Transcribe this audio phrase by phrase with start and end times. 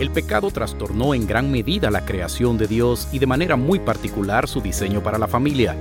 [0.00, 4.48] El pecado trastornó en gran medida la creación de Dios y de manera muy particular
[4.48, 5.76] su diseño para la familia.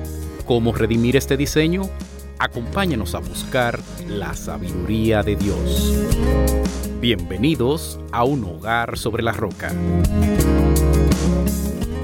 [0.45, 1.83] ¿Cómo redimir este diseño?
[2.37, 5.93] Acompáñanos a buscar la sabiduría de Dios.
[6.99, 9.71] Bienvenidos a un hogar sobre la roca.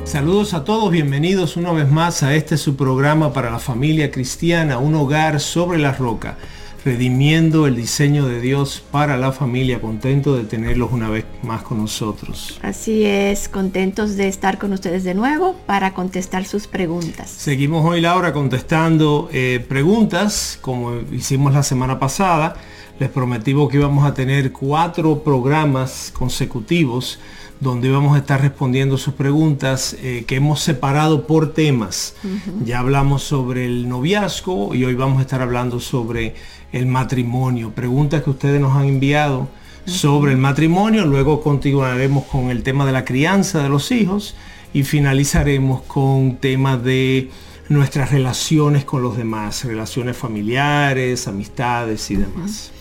[0.05, 4.77] Saludos a todos, bienvenidos una vez más a este su programa para la familia cristiana,
[4.77, 6.37] un hogar sobre la roca
[6.85, 9.81] redimiendo el diseño de Dios para la familia.
[9.81, 12.59] Contento de tenerlos una vez más con nosotros.
[12.61, 17.29] Así es, contentos de estar con ustedes de nuevo para contestar sus preguntas.
[17.29, 22.55] Seguimos hoy, Laura, contestando eh, preguntas como hicimos la semana pasada.
[22.97, 27.19] Les prometimos que íbamos a tener cuatro programas consecutivos
[27.59, 32.15] donde vamos a estar respondiendo sus preguntas eh, que hemos separado por temas.
[32.63, 36.35] Ya hablamos sobre el noviazgo y hoy vamos a estar hablando sobre
[36.71, 37.71] el matrimonio.
[37.71, 39.49] Preguntas que ustedes nos han enviado
[39.85, 41.05] sobre el matrimonio.
[41.05, 44.35] Luego continuaremos con el tema de la crianza de los hijos
[44.73, 47.29] y finalizaremos con temas de
[47.67, 52.71] nuestras relaciones con los demás, relaciones familiares, amistades y demás.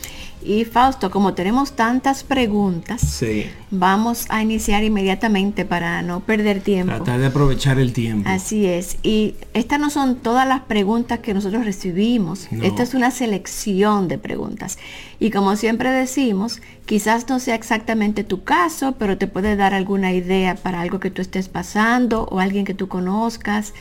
[0.45, 3.25] Y Fausto, como tenemos tantas preguntas,
[3.71, 6.95] vamos a iniciar inmediatamente para no perder tiempo.
[6.95, 8.29] Tratar de aprovechar el tiempo.
[8.29, 8.99] Así es.
[9.03, 12.49] Y estas no son todas las preguntas que nosotros recibimos.
[12.63, 14.79] Esta es una selección de preguntas.
[15.19, 20.13] Y como siempre decimos, quizás no sea exactamente tu caso, pero te puede dar alguna
[20.13, 23.73] idea para algo que tú estés pasando o alguien que tú conozcas.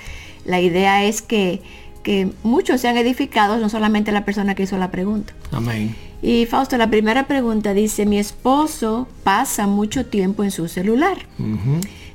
[0.46, 1.62] La idea es que,
[2.04, 5.34] que muchos sean edificados, no solamente la persona que hizo la pregunta.
[5.52, 5.96] Amén.
[6.22, 11.18] Y Fausto, la primera pregunta dice, mi esposo pasa mucho tiempo en su celular.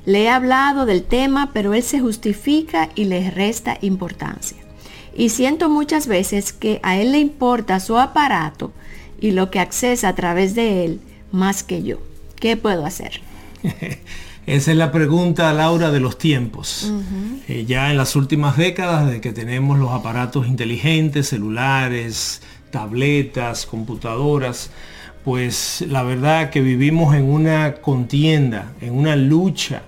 [0.05, 4.57] Le he hablado del tema, pero él se justifica y le resta importancia.
[5.15, 8.71] Y siento muchas veces que a él le importa su aparato
[9.21, 11.01] y lo que accesa a través de él
[11.31, 11.97] más que yo.
[12.39, 13.21] ¿Qué puedo hacer?
[14.45, 16.91] Esa es la pregunta, Laura, de los tiempos.
[17.47, 22.41] Eh, ya en las últimas décadas de que tenemos los aparatos inteligentes, celulares,
[22.71, 24.71] tabletas, computadoras,
[25.23, 29.83] pues la verdad que vivimos en una contienda, en una lucha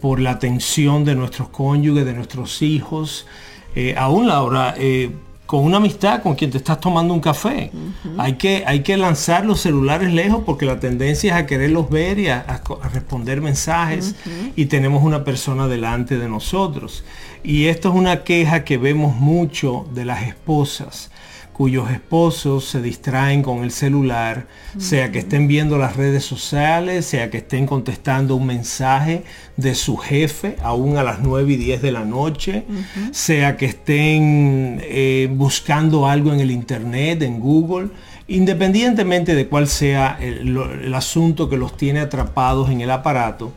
[0.00, 3.26] por la atención de nuestros cónyuges, de nuestros hijos.
[3.74, 5.10] Eh, aún Laura, eh,
[5.52, 7.70] con una amistad con quien te estás tomando un café.
[8.16, 12.18] hay, que, hay que lanzar los celulares lejos porque la tendencia es a quererlos ver
[12.18, 14.14] y a, responder mensajes
[14.56, 17.04] y tenemos una persona delante de nosotros.
[17.44, 21.10] Y esto es una queja que vemos mucho de las esposas
[21.52, 24.46] cuyos esposos se distraen con el celular,
[24.78, 29.24] sea que estén viendo las redes sociales, sea que estén contestando un mensaje
[29.56, 32.64] de su jefe aún a las 9 y 10 de la noche,
[33.10, 37.88] sea que estén eh, buscando algo en el internet, en Google,
[38.28, 43.52] independientemente de cuál sea el, asunto que los tiene atrapados en el aparato,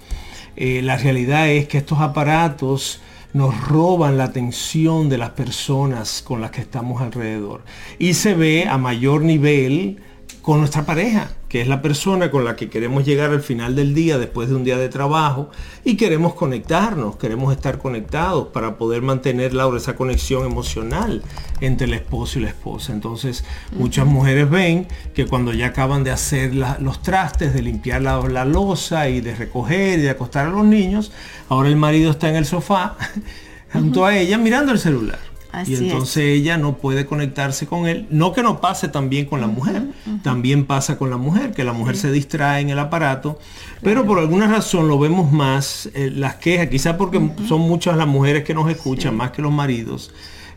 [0.58, 3.00] eh, la realidad es que estos aparatos
[3.36, 7.66] nos roban la atención de las personas con las que estamos alrededor.
[8.00, 10.00] Y se ve a mayor nivel
[10.42, 13.94] con nuestra pareja, que es la persona con la que queremos llegar al final del
[13.94, 15.52] día después de un día de trabajo
[15.86, 21.24] y queremos conectarnos, queremos estar conectados para poder mantener, Laura, esa conexión emocional
[21.62, 22.92] entre el esposo y la esposa.
[22.92, 28.20] Entonces, muchas mujeres ven que cuando ya acaban de hacer los trastes, de limpiar la,
[28.28, 31.14] la losa y de recoger y de acostar a los niños,
[31.48, 32.98] ahora el marido está en el sofá
[33.72, 35.35] junto a ella mirando el celular
[35.66, 38.08] y entonces ella no puede conectarse con él.
[38.10, 39.84] No que no pase también con la mujer,
[40.24, 43.40] también pasa con la mujer, que la mujer se distrae en el aparato,
[43.82, 48.08] pero por alguna razón lo vemos más, eh, las quejas, quizás porque son muchas las
[48.08, 50.12] mujeres que nos escuchan, más que los maridos.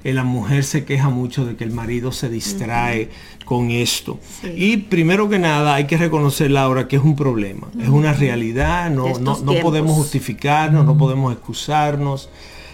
[0.04, 3.10] eh, la mujer se queja mucho de que el marido se distrae
[3.44, 4.18] con esto.
[4.54, 8.90] Y primero que nada hay que reconocer, Laura, que es un problema, es una realidad,
[8.90, 12.28] no, no, no podemos justificarnos, no podemos excusarnos.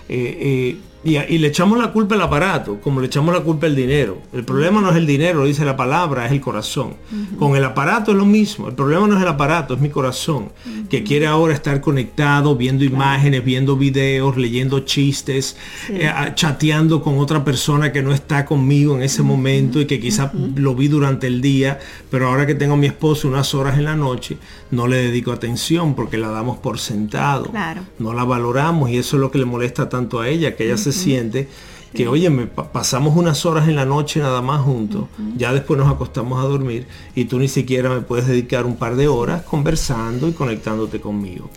[0.09, 4.19] Eh, y, le echamos la culpa al aparato, como le echamos la culpa al dinero.
[4.33, 6.95] El problema no es el dinero, dice la palabra, es el corazón.
[7.39, 8.69] Con el aparato es lo mismo.
[8.69, 10.53] El problema no es el aparato, es mi corazón,
[10.89, 15.57] que quiere ahora estar conectado, viendo imágenes, viendo videos, leyendo chistes,
[15.91, 20.33] eh, chateando con otra persona que no está conmigo en ese momento y que quizás
[20.35, 21.79] lo vi durante el día,
[22.11, 24.39] pero ahora que tengo a mi esposo unas horas en la noche,
[24.71, 27.53] no le dedico atención porque la damos por sentado.
[27.99, 30.77] No la valoramos y eso es lo que le molesta tanto a ella, que ella
[30.79, 31.49] se siente
[31.95, 35.05] que, oye, me pasamos unas horas en la noche nada más juntos,
[35.37, 38.97] ya después nos acostamos a dormir y tú ni siquiera me puedes dedicar un par
[38.97, 41.51] de horas conversando y conectándote conmigo.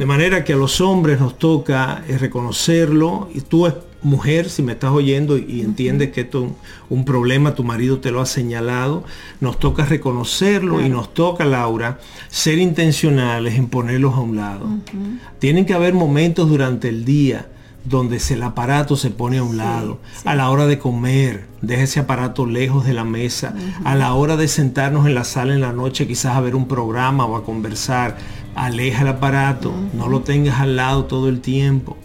[0.00, 3.28] De manera que a los hombres nos toca eh, reconocerlo.
[3.34, 3.66] Y tú
[4.00, 6.52] mujer, si me estás oyendo y entiendes que esto es
[6.88, 9.04] un, problema, tu marido te lo ha señalado,
[9.40, 11.98] nos toca reconocerlo y nos toca, Laura,
[12.30, 14.68] ser intencionales en ponerlos a un lado.
[15.38, 17.50] Tienen que haber momentos durante el día
[17.84, 22.00] donde el aparato se pone a un lado, a la hora de comer, deja ese
[22.00, 23.54] aparato lejos de la mesa,
[23.84, 26.68] a la hora de sentarnos en la sala en la noche quizás a ver un
[26.68, 28.16] programa o a conversar,
[28.54, 31.96] aleja el aparato, no lo tengas al lado todo el tiempo.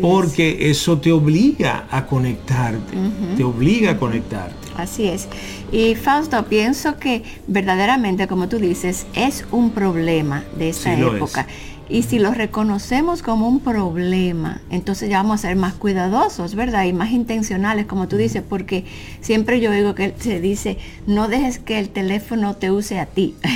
[0.00, 2.96] porque eso te obliga a conectarte,
[3.36, 4.66] te obliga a conectarte.
[4.76, 5.28] Así es.
[5.72, 11.46] Y Fausto, pienso que verdaderamente, como tú dices, es un problema de esa época.
[11.88, 16.84] Y si lo reconocemos como un problema, entonces ya vamos a ser más cuidadosos, ¿verdad?
[16.84, 18.84] Y más intencionales, como tú dices, porque
[19.20, 23.34] siempre yo oigo que se dice, no dejes que el teléfono te use a ti.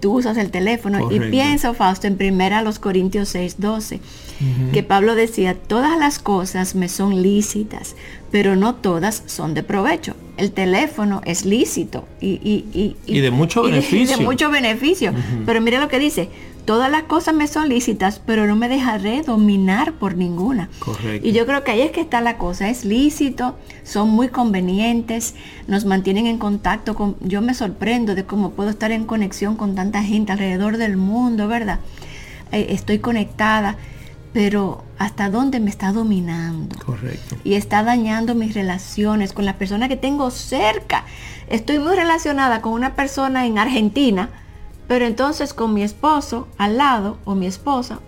[0.00, 1.10] Tú usas el teléfono.
[1.10, 4.00] Y pienso, Fausto, en primera los Corintios 6, 12,
[4.74, 7.96] que Pablo decía, todas las cosas me son lícitas,
[8.30, 10.14] pero no todas son de provecho.
[10.36, 14.18] El teléfono es lícito y, y, de mucho beneficio.
[14.18, 15.14] de mucho beneficio.
[15.46, 16.28] Pero mire lo que dice,
[16.66, 20.68] todas las cosas me son lícitas, pero no me dejaré dominar por ninguna.
[20.80, 21.26] Correcto.
[21.26, 25.34] Y yo creo que ahí es que está la cosa, es lícito, son muy convenientes,
[25.68, 29.74] nos mantienen en contacto con, yo me sorprendo de cómo puedo estar en conexión con
[29.74, 31.78] tanta gente alrededor del mundo, ¿verdad?
[32.52, 33.76] Eh, estoy conectada,
[34.32, 36.76] pero hasta dónde me está dominando.
[36.84, 37.36] Correcto.
[37.44, 41.04] Y está dañando mis relaciones con las personas que tengo cerca.
[41.48, 44.30] Estoy muy relacionada con una persona en Argentina,
[44.88, 48.00] pero entonces con mi esposo al lado o mi esposa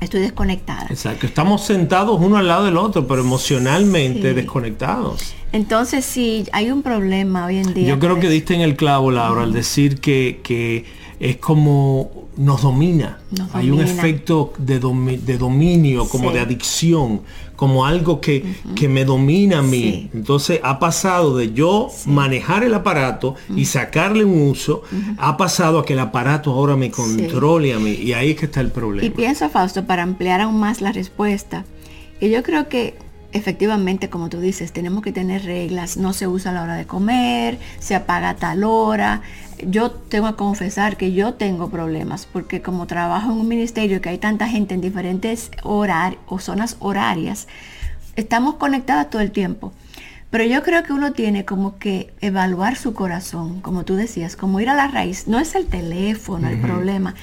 [0.00, 0.86] estoy desconectada.
[0.90, 5.34] Exacto, estamos sentados uno al lado del otro, pero emocionalmente desconectados.
[5.52, 7.88] Entonces sí, hay un problema hoy en día.
[7.88, 10.84] Yo creo que diste en el clavo, Laura, al decir que, que
[11.18, 13.18] es como nos domina.
[13.54, 17.22] Hay un efecto de, dominio, como de adicción,
[17.56, 18.44] como algo que,
[18.88, 20.10] me domina a mí.
[20.14, 24.82] Entonces ha pasado de yo manejar el aparato y sacarle un uso,
[25.18, 27.92] ha pasado a que el aparato ahora me controle a mí.
[27.92, 29.06] Y ahí es que está el problema.
[29.06, 31.64] Y pienso, Fausto, para ampliar aún más la respuesta,
[32.20, 32.94] y yo creo que
[33.32, 35.96] efectivamente, como tú dices, tenemos que tener reglas.
[35.96, 39.22] No se usa a la hora de comer, se apaga a tal hora.
[39.66, 44.10] Yo tengo que confesar que yo tengo problemas porque como trabajo en un ministerio que
[44.10, 47.48] hay tanta gente en diferentes horarios o zonas horarias,
[48.16, 49.72] estamos conectadas todo el tiempo.
[50.30, 54.60] Pero yo creo que uno tiene como que evaluar su corazón, como tú decías, como
[54.60, 55.28] ir a la raíz.
[55.28, 57.14] No es el teléfono el problema,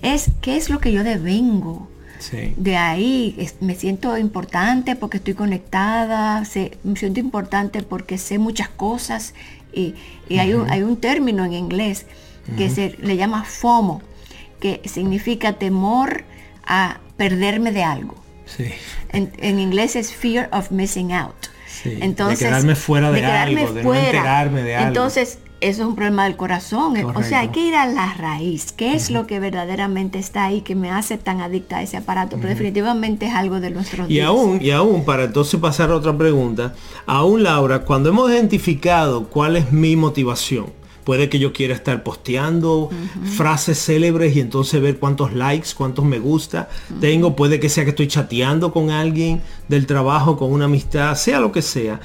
[0.00, 1.88] es qué es lo que yo devengo
[2.30, 6.42] de ahí me siento importante porque estoy conectada,
[6.84, 9.34] me siento importante porque sé muchas cosas
[9.72, 9.94] y,
[10.38, 12.06] hay, un, hay, un, término en inglés
[12.56, 14.02] que se le llama FOMO,
[14.60, 16.24] que significa temor
[16.64, 18.14] a perderme de algo.
[19.10, 21.34] En, inglés es fear of missing out.
[21.84, 24.88] Entonces, de quedarme fuera de, algo, de no enterarme de algo.
[24.88, 26.96] Entonces, eso es un problema del corazón.
[27.14, 28.72] O sea, hay que ir a la raíz.
[28.72, 32.36] ¿Qué es lo que verdaderamente está ahí que me hace tan adicta a ese aparato?
[32.36, 36.16] Pero definitivamente es algo de nuestros y Aún, y aún, para entonces pasar a otra
[36.16, 36.74] pregunta,
[37.06, 40.66] aún Laura, cuando hemos identificado cuál es mi motivación,
[41.04, 42.90] puede que yo quiera estar posteando
[43.36, 46.68] frases célebres y entonces ver cuántos likes, cuántos me gusta
[47.00, 51.40] tengo, puede que sea que estoy chateando con alguien del trabajo, con una amistad, sea
[51.40, 52.00] lo que sea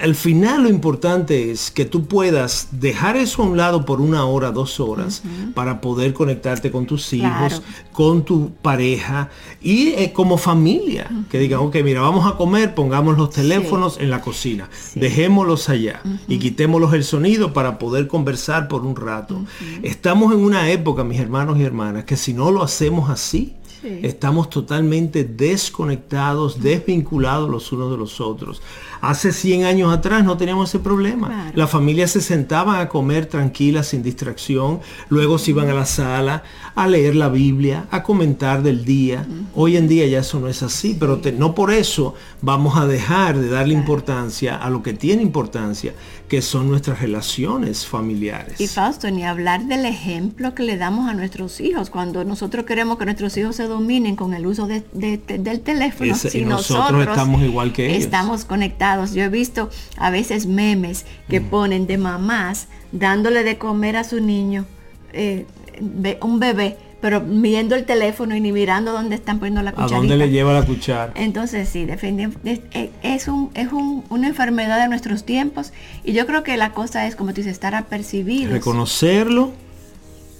[0.00, 4.24] al final lo importante es que tú puedas dejar eso a un lado por una
[4.24, 5.22] hora, dos horas,
[5.54, 9.30] para poder conectarte con tus hijos, con tu pareja
[9.60, 11.10] y eh, como familia.
[11.30, 16.02] Que digan, ok, mira, vamos a comer, pongamos los teléfonos en la cocina, dejémoslos allá
[16.28, 19.44] y quitémoslos el sonido para poder conversar por un rato.
[19.82, 24.50] Estamos en una época, mis hermanos y hermanas, que si no lo hacemos así, Estamos
[24.50, 28.60] totalmente desconectados, desvinculados los unos de los otros.
[29.00, 31.50] Hace 100 años atrás no teníamos ese problema.
[31.54, 34.80] La familia se sentaba a comer tranquila, sin distracción.
[35.08, 36.42] Luego se iban a la sala
[36.74, 39.26] a leer la Biblia, a comentar del día.
[39.54, 43.38] Hoy en día ya eso no es así, pero no por eso vamos a dejar
[43.38, 45.94] de darle importancia a lo que tiene importancia,
[46.28, 48.60] que son nuestras relaciones familiares.
[48.60, 51.88] Y Fausto, ni hablar del ejemplo que le damos a nuestros hijos.
[51.88, 57.06] Cuando nosotros queremos que nuestros hijos se dominen con el uso del teléfono, si nosotros,
[57.06, 58.04] estamos igual que ellos.
[58.04, 63.96] Estamos conectados yo he visto a veces memes que ponen de mamás dándole de comer
[63.96, 64.66] a su niño,
[65.12, 65.46] eh,
[66.20, 69.96] un bebé, pero viendo el teléfono y ni mirando dónde están poniendo la cucharita.
[69.96, 71.12] ¿A dónde le lleva la cuchara?
[71.14, 72.60] Entonces sí, es,
[73.02, 75.72] es, un, es una enfermedad de nuestros tiempos
[76.04, 78.52] y yo creo que la cosa es, como tú dices, estar apercibidos.
[78.52, 79.52] Reconocerlo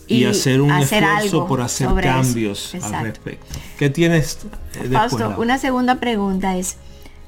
[0.06, 3.46] y, hacer un esfuerzo por hacer cambios al respecto.
[3.78, 4.38] ¿Qué tienes
[4.74, 6.76] eh, Fausto, una segunda pregunta es,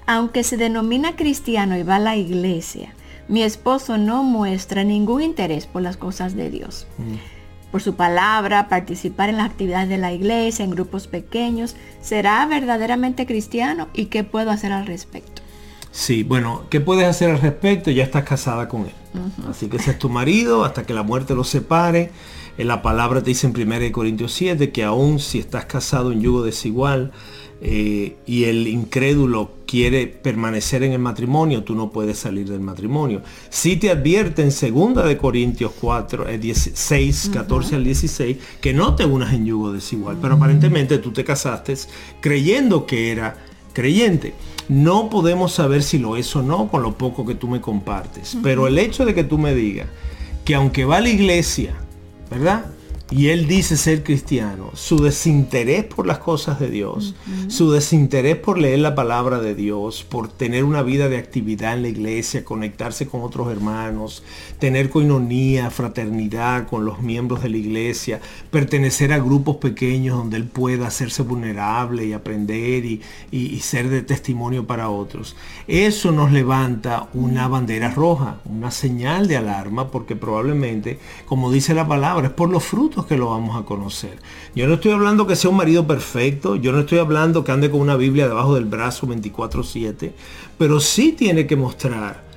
[0.06, 2.94] aunque se denomina cristiano y va a la iglesia,
[3.28, 6.86] mi esposo no muestra ningún interés por las cosas de Dios.
[6.98, 7.14] Mm.
[7.70, 13.24] Por su palabra, participar en las actividades de la iglesia, en grupos pequeños, ¿será verdaderamente
[13.24, 13.88] cristiano?
[13.94, 15.40] ¿Y qué puedo hacer al respecto?
[15.90, 17.90] Sí, bueno, ¿qué puedes hacer al respecto?
[17.90, 18.92] Ya estás casada con él.
[19.48, 22.10] Así que ese es tu marido hasta que la muerte los separe.
[22.58, 26.20] En la palabra te dice en 1 Corintios 7 que aún si estás casado en
[26.20, 27.12] yugo desigual,
[27.64, 33.22] eh, y el incrédulo quiere permanecer en el matrimonio, tú no puedes salir del matrimonio.
[33.50, 39.04] Si te advierte en 2 de Corintios 4, 16, 14 al 16, que no te
[39.04, 41.74] unas en yugo desigual, pero aparentemente tú te casaste
[42.20, 43.36] creyendo que era
[43.72, 44.34] creyente.
[44.68, 48.36] No podemos saber si lo es o no con lo poco que tú me compartes,
[48.42, 49.86] pero el hecho de que tú me digas
[50.44, 51.74] que aunque va a la iglesia,
[52.28, 52.66] ¿verdad?
[53.12, 57.14] Y él dice ser cristiano, su desinterés por las cosas de Dios,
[57.48, 61.82] su desinterés por leer la palabra de Dios, por tener una vida de actividad en
[61.82, 64.22] la iglesia, conectarse con otros hermanos,
[64.58, 70.44] tener coinonía, fraternidad con los miembros de la iglesia, pertenecer a grupos pequeños donde él
[70.44, 75.36] pueda hacerse vulnerable y aprender y, y ser de testimonio para otros.
[75.66, 81.86] Eso nos levanta una bandera roja, una señal de alarma, porque probablemente, como dice la
[81.86, 84.18] palabra, es por los frutos que lo vamos a conocer.
[84.54, 87.70] Yo no estoy hablando que sea un marido perfecto, yo no estoy hablando que ande
[87.70, 90.12] con una Biblia debajo del brazo 24/7,
[90.58, 92.31] pero sí tiene que mostrar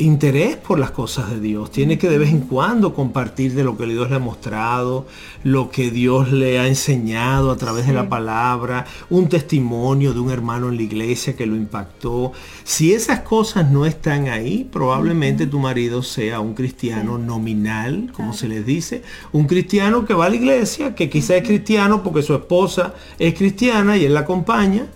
[0.00, 1.70] interés por las cosas de Dios.
[1.70, 5.06] Tiene que de vez en cuando compartir de lo que Dios le ha mostrado,
[5.44, 10.30] lo que Dios le ha enseñado a través de la palabra, un testimonio de un
[10.30, 12.32] hermano en la iglesia que lo impactó.
[12.64, 18.48] Si esas cosas no están ahí, probablemente tu marido sea un cristiano nominal, como se
[18.48, 19.02] les dice,
[19.32, 23.34] un cristiano que va a la iglesia, que quizá es cristiano porque su esposa es
[23.34, 24.86] cristiana y él la acompaña,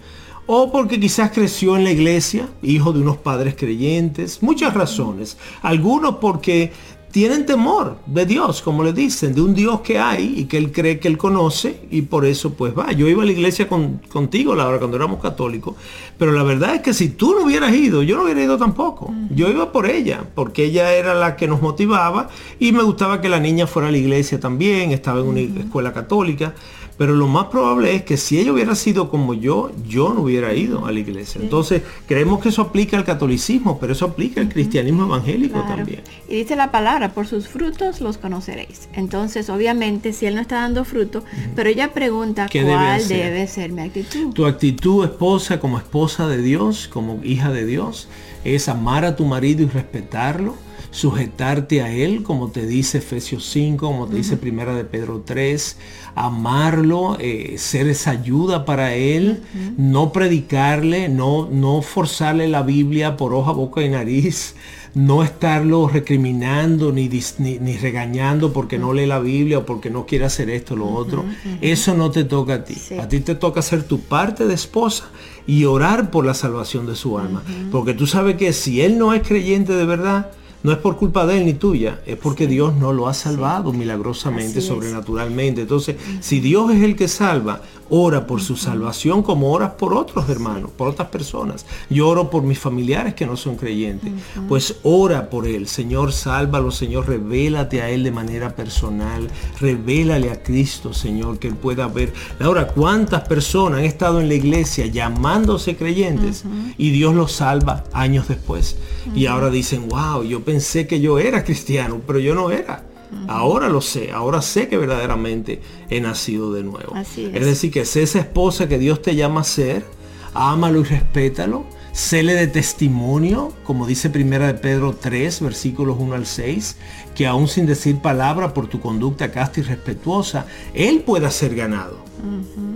[0.47, 5.39] o porque quizás creció en la iglesia, hijo de unos padres creyentes, muchas razones.
[5.63, 6.73] Algunos porque
[7.15, 10.73] tienen temor de Dios, como le dicen, de un Dios que hay y que él
[10.73, 12.91] cree que él conoce y por eso pues va.
[12.91, 15.77] Yo iba a la iglesia con, contigo, Laura, cuando éramos católicos,
[16.19, 19.15] pero la verdad es que si tú no hubieras ido, yo no hubiera ido tampoco.
[19.31, 23.29] Yo iba por ella, porque ella era la que nos motivaba y me gustaba que
[23.29, 26.53] la niña fuera a la iglesia también, estaba en una escuela católica.
[26.97, 30.55] Pero lo más probable es que si ella hubiera sido como yo, yo no hubiera
[30.55, 31.41] ido a la iglesia.
[31.43, 36.03] Entonces, creemos que eso aplica al catolicismo, pero eso aplica al cristianismo evangélico también.
[36.29, 38.89] Y dice la palabra, por sus frutos los conoceréis.
[38.93, 41.25] Entonces, obviamente, si él no está dando fruto,
[41.57, 44.33] pero ella pregunta cuál debe, ser mi actitud.
[44.33, 48.09] Tu actitud, esposa, como esposa de Dios, como hija de Dios,
[48.45, 50.64] es amar a tu marido y respetarlo
[50.95, 55.77] sujetarte a Él, como te dice Efesios 5, como te dice Primera de Pedro 3,
[56.15, 59.43] amarlo, eh, ser esa ayuda para Él,
[59.77, 64.55] no predicarle, no, no forzarle la Biblia por hoja, boca y nariz,
[64.95, 70.27] no estarlo recriminando ni, ni, regañando porque no lee la Biblia o porque no quiere
[70.27, 71.25] hacer esto o lo otro.
[71.61, 72.77] Eso no te toca a ti.
[73.01, 75.11] A ti te toca ser tu parte de esposa
[75.49, 77.43] y orar por la salvación de su alma.
[77.73, 80.31] Porque tú sabes que si Él no es creyente de verdad,
[80.65, 83.71] no es por culpa de él ni tuya, es porque Dios no lo ha salvado
[83.71, 85.61] milagrosamente, sobrenaturalmente.
[85.61, 90.29] Entonces, si Dios es el que salva, ora por su salvación como oras por otros
[90.31, 91.67] hermanos, por otras personas.
[91.91, 94.11] Yo oro por mis familiares que no son creyentes.
[94.49, 95.69] Pues ora por él.
[95.69, 99.29] Señor, sálvalo, Señor, revélate a él de manera personal.
[99.61, 102.13] Revélale a Cristo, Señor, que él pueda ver.
[102.41, 106.45] Ahora, ¿cuántas personas han estado en la iglesia llamándose creyentes
[106.79, 108.79] y Dios los salva años después?
[109.15, 112.85] Y ahora dicen, wow, yo pensé pensé que yo era cristiano, pero yo no era.
[113.27, 116.95] Ahora lo sé, ahora sé que verdaderamente he nacido de nuevo.
[116.97, 117.33] es.
[117.45, 119.85] decir, que sé esa esposa que Dios te llama a ser,
[120.33, 126.27] ámalo y respétalo, séle de testimonio, como dice primera de Pedro 3, versículos 1 al
[126.27, 126.77] 6,
[127.17, 131.99] que aún sin decir palabra por tu conducta casta y respetuosa, Él pueda ser ganado.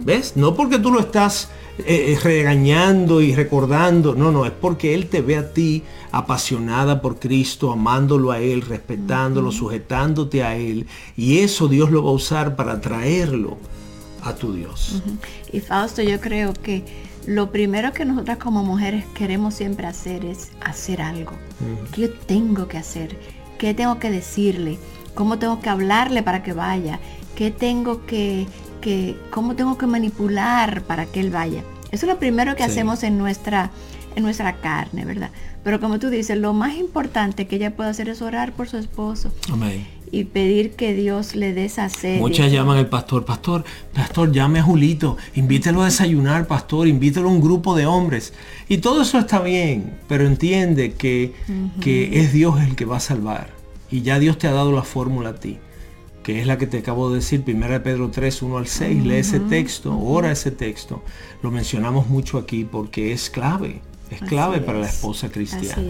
[0.04, 0.36] ¿Ves?
[0.36, 4.14] No porque tú lo estás eh, eh, regañando y recordando.
[4.14, 8.62] No, no, es porque Él te ve a ti apasionada por Cristo, amándolo a Él,
[8.62, 10.86] respetándolo, sujetándote a Él.
[11.16, 13.58] Y eso Dios lo va a usar para traerlo
[14.22, 15.02] a tu Dios.
[15.52, 16.84] Y Fausto, yo creo que
[17.26, 21.32] lo primero que nosotras como mujeres queremos siempre hacer es hacer algo.
[21.92, 23.18] ¿Qué yo tengo que hacer?
[23.58, 24.78] ¿Qué tengo que decirle?
[25.14, 27.00] ¿Cómo tengo que hablarle para que vaya?
[27.34, 28.46] ¿Qué tengo que
[28.80, 31.62] que cómo tengo que manipular para que él vaya.
[31.90, 33.70] Eso es lo primero que hacemos en nuestra,
[34.14, 35.30] en nuestra carne, ¿verdad?
[35.64, 38.76] Pero como tú dices, lo más importante que ella puede hacer es orar por su
[38.76, 39.32] esposo.
[39.52, 39.86] Amén.
[40.10, 42.18] Y pedir que Dios le dé esa sed.
[42.18, 47.32] Muchas llaman al pastor, pastor, pastor, llame a Julito, invítelo a desayunar, pastor, invítelo a
[47.32, 48.32] un grupo de hombres.
[48.68, 51.34] Y todo eso está bien, pero entiende que,
[51.80, 53.50] que es Dios el que va a salvar.
[53.90, 55.58] Y ya Dios te ha dado la fórmula a ti
[56.28, 59.14] que es la que te acabo de decir, 1 Pedro 3, 1 al 6, lee
[59.14, 61.02] ese texto, ora ese texto.
[61.42, 65.84] Lo mencionamos mucho aquí porque es clave, es clave para la esposa cristiana.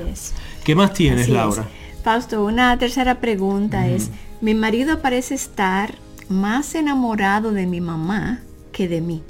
[0.65, 1.67] ¿Qué más tienes, Laura?
[2.03, 4.11] Fausto, una tercera pregunta es,
[4.41, 5.95] mi marido parece estar
[6.29, 8.41] más enamorado de mi mamá
[8.73, 9.23] que de mí.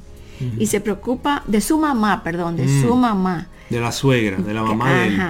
[0.56, 3.00] Y se preocupa de su mamá, perdón, de su mm.
[3.00, 5.22] mamá de la suegra, de la mamá de él.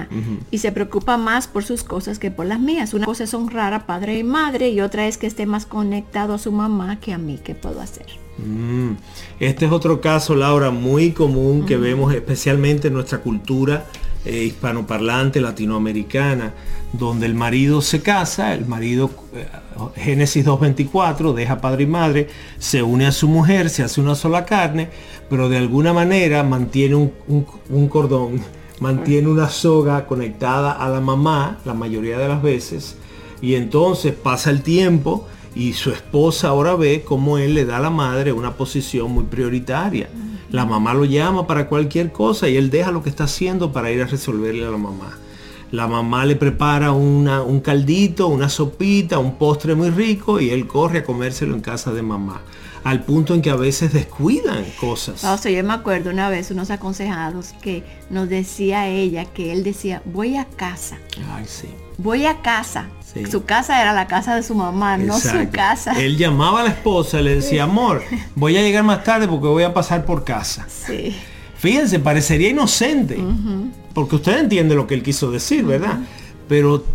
[0.51, 2.93] Y se preocupa más por sus cosas que por las mías.
[2.93, 6.33] Una cosa es honrar a padre y madre y otra es que esté más conectado
[6.33, 7.39] a su mamá que a mí.
[7.43, 8.05] ¿Qué puedo hacer?
[8.37, 8.91] Mm.
[9.39, 13.85] Este es otro caso, Laura, muy común que vemos especialmente en nuestra cultura
[14.25, 16.53] eh, hispanoparlante latinoamericana,
[16.91, 19.47] donde el marido se casa, el marido, eh,
[19.95, 24.43] Génesis 2.24, deja padre y madre, se une a su mujer, se hace una sola
[24.43, 24.89] carne,
[25.29, 28.41] pero de alguna manera mantiene un, cordón,
[28.81, 32.97] mantiene una soga conectada a la mamá la mayoría de las veces,
[33.41, 37.81] y entonces pasa el tiempo y su esposa ahora ve cómo él le da a
[37.81, 40.09] la madre una posición muy prioritaria.
[40.51, 43.91] La mamá lo llama para cualquier cosa y él deja lo que está haciendo para
[43.91, 45.17] ir a resolverle a la mamá.
[45.71, 50.99] La mamá le prepara un caldito, una sopita, un postre muy rico y él corre
[50.99, 52.41] a comérselo en casa de mamá.
[52.83, 55.23] Al punto en que a veces descuidan cosas.
[55.23, 60.01] No, yo me acuerdo una vez unos aconsejados que nos decía ella que él decía,
[60.05, 60.97] voy a casa.
[61.33, 61.67] Ay, sí.
[61.97, 62.87] Voy a casa.
[63.29, 65.99] Su casa era la casa de su mamá, no su casa.
[65.99, 68.03] Él llamaba a la esposa y le decía, amor,
[68.35, 70.67] voy a llegar más tarde porque voy a pasar por casa.
[70.67, 71.15] Sí.
[71.57, 73.17] Fíjense, parecería inocente,
[73.93, 75.99] porque usted entiende lo que él quiso decir, ¿verdad?
[76.47, 76.85] Pero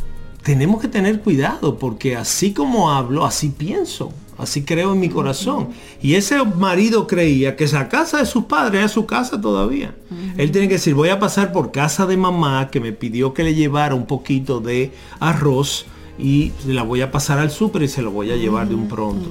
[0.43, 4.13] tenemos que tener cuidado, porque así como hablo, así pienso.
[4.37, 5.69] Así creo en mi corazón.
[6.03, 9.95] Y ese marido creía que esa casa de sus padres es su casa todavía.
[10.37, 13.45] Él tiene que decir, voy a pasar por casa de mamá que me pidió que
[13.45, 15.87] le llevara un poquito de arroz
[16.19, 18.89] y la voy a pasar al súper y se lo voy a llevar de un
[18.89, 19.29] pronto.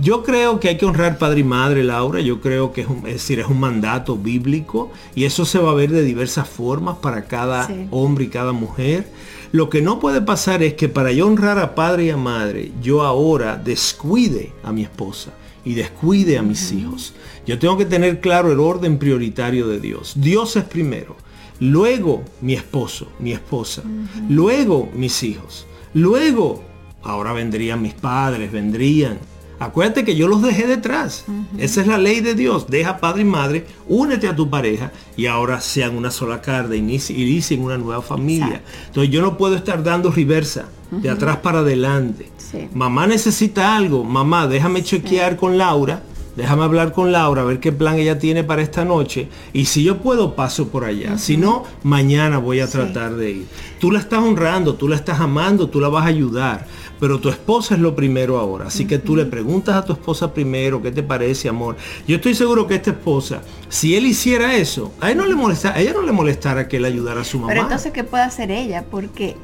[0.00, 2.20] Yo creo que hay que honrar padre y madre, Laura.
[2.20, 5.90] Yo creo que es, decir, es un mandato bíblico y eso se va a ver
[5.90, 9.10] de diversas formas para cada hombre y cada mujer.
[9.52, 12.70] Lo que no puede pasar es que para yo honrar a padre y a madre,
[12.80, 15.32] yo ahora descuide a mi esposa
[15.64, 17.14] y descuide a mis hijos.
[17.46, 20.14] Yo tengo que tener claro el orden prioritario de Dios.
[20.16, 21.16] Dios es primero.
[21.58, 23.82] Luego mi esposo, mi esposa.
[24.28, 25.66] Luego mis hijos.
[25.94, 26.62] Luego,
[27.02, 29.18] ahora vendrían mis padres, vendrían.
[29.58, 31.26] Acuérdate que yo los dejé detrás.
[31.58, 32.68] Esa es la ley de Dios.
[32.68, 37.60] Deja padre y madre, únete a tu pareja y ahora sean una sola carne, inicien
[37.60, 38.62] una nueva familia.
[38.86, 42.30] Entonces yo no puedo estar dando reversa, de atrás para adelante.
[42.72, 44.02] Mamá necesita algo.
[44.02, 46.02] Mamá, déjame chequear con Laura
[46.40, 49.28] déjame hablar con Laura, a ver qué plan ella tiene para esta noche.
[49.52, 51.18] Y si yo puedo, paso por allá.
[51.18, 53.46] Si no, mañana voy a tratar de ir.
[53.78, 56.66] Tú la estás honrando, tú la estás amando, tú la vas a ayudar.
[56.98, 58.66] Pero tu esposa es lo primero ahora.
[58.68, 61.76] Así que tú le preguntas a tu esposa primero, ¿qué te parece, amor?
[62.06, 65.74] Yo estoy seguro que esta esposa, si él hiciera eso, a, él no le molesta,
[65.74, 67.48] a ella no le molestara que él ayudara a su mamá.
[67.48, 68.84] Pero entonces, ¿qué puede hacer ella?
[68.90, 69.36] Porque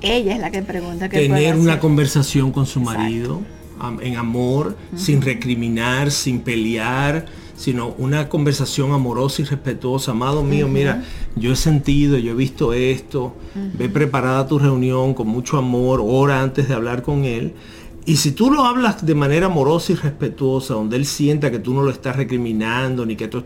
[0.00, 1.08] ella es la que pregunta.
[1.08, 3.40] Tener una conversación con su marido
[4.00, 10.12] en amor, sin recriminar, sin pelear, sino una conversación amorosa y respetuosa.
[10.12, 11.04] Amado mío, mira,
[11.36, 16.42] yo he sentido, yo he visto esto, ve preparada tu reunión con mucho amor, hora
[16.42, 17.54] antes de hablar con él.
[18.06, 21.72] Y si tú lo hablas de manera amorosa y respetuosa, donde él sienta que tú
[21.72, 23.44] no lo estás recriminando, ni que, tú,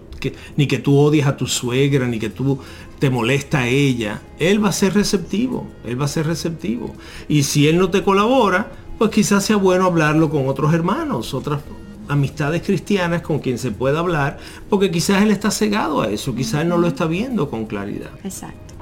[0.56, 2.58] ni que tú odias a tu suegra, ni que tú
[2.98, 6.92] te molesta a ella, él va a ser receptivo, él va a ser receptivo.
[7.28, 11.60] Y si él no te colabora, pues quizás sea bueno hablarlo con otros hermanos, otras
[12.08, 16.62] amistades cristianas con quien se pueda hablar, porque quizás él está cegado a eso, quizás
[16.62, 18.10] él no lo está viendo con claridad.
[18.24, 18.74] Exacto.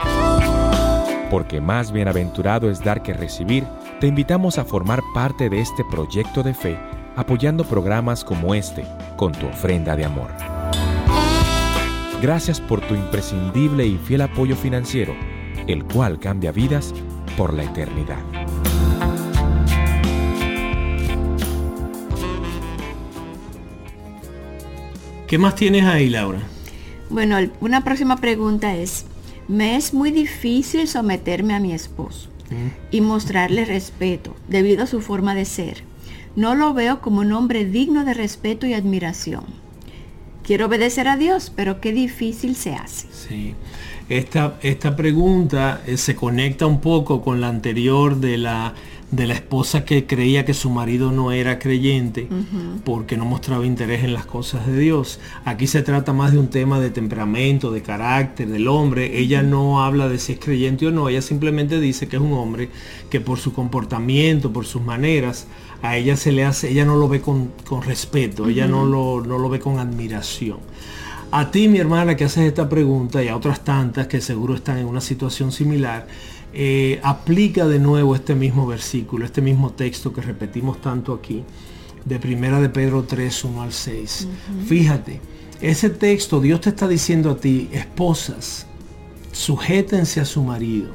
[1.31, 3.65] Porque más bienaventurado es dar que recibir,
[4.01, 6.79] te invitamos a formar parte de este proyecto de fe
[7.17, 8.85] apoyando programas como este
[9.17, 10.31] con tu ofrenda de amor.
[12.23, 15.15] Gracias por tu imprescindible y fiel apoyo financiero,
[15.67, 16.95] el cual cambia vidas
[17.37, 18.46] por la eternidad.
[25.27, 26.41] ¿Qué más tienes ahí, Laura?
[27.11, 29.07] Bueno, una próxima pregunta es,
[29.49, 32.95] me es muy difícil someterme a mi esposo mm.
[32.95, 35.83] y mostrarle respeto debido a su forma de ser.
[36.37, 39.45] No lo veo como un hombre digno de respeto y admiración.
[40.45, 43.09] Quiero obedecer a Dios, pero qué difícil se hace.
[43.11, 43.55] Sí.
[44.09, 48.75] Esta, esta pregunta eh, se conecta un poco con la anterior de la
[49.11, 52.29] de la esposa que creía que su marido no era creyente
[52.85, 55.21] porque no mostraba interés en las cosas de Dios.
[55.45, 59.19] Aquí se trata más de un tema de temperamento, de carácter del hombre.
[59.19, 62.33] Ella no habla de si es creyente o no, ella simplemente dice que es un
[62.33, 62.69] hombre
[63.09, 65.47] que por su comportamiento, por sus maneras,
[65.83, 67.53] a ella se le hace, ella no lo ve con,
[67.85, 70.59] respeto, ella no lo, no lo ve con admiración.
[71.31, 74.79] A ti, mi hermana, que haces esta pregunta y a otras tantas que seguro están
[74.79, 76.07] en una situación similar,
[76.59, 81.45] eh, aplica de nuevo este mismo versículo, este mismo texto que repetimos tanto aquí,
[82.07, 84.29] de primera de Pedro 3, 1 al 6.
[84.67, 85.21] Fíjate,
[85.61, 88.67] ese texto Dios te está diciendo a ti, esposas,
[89.33, 90.89] sujétense a su marido,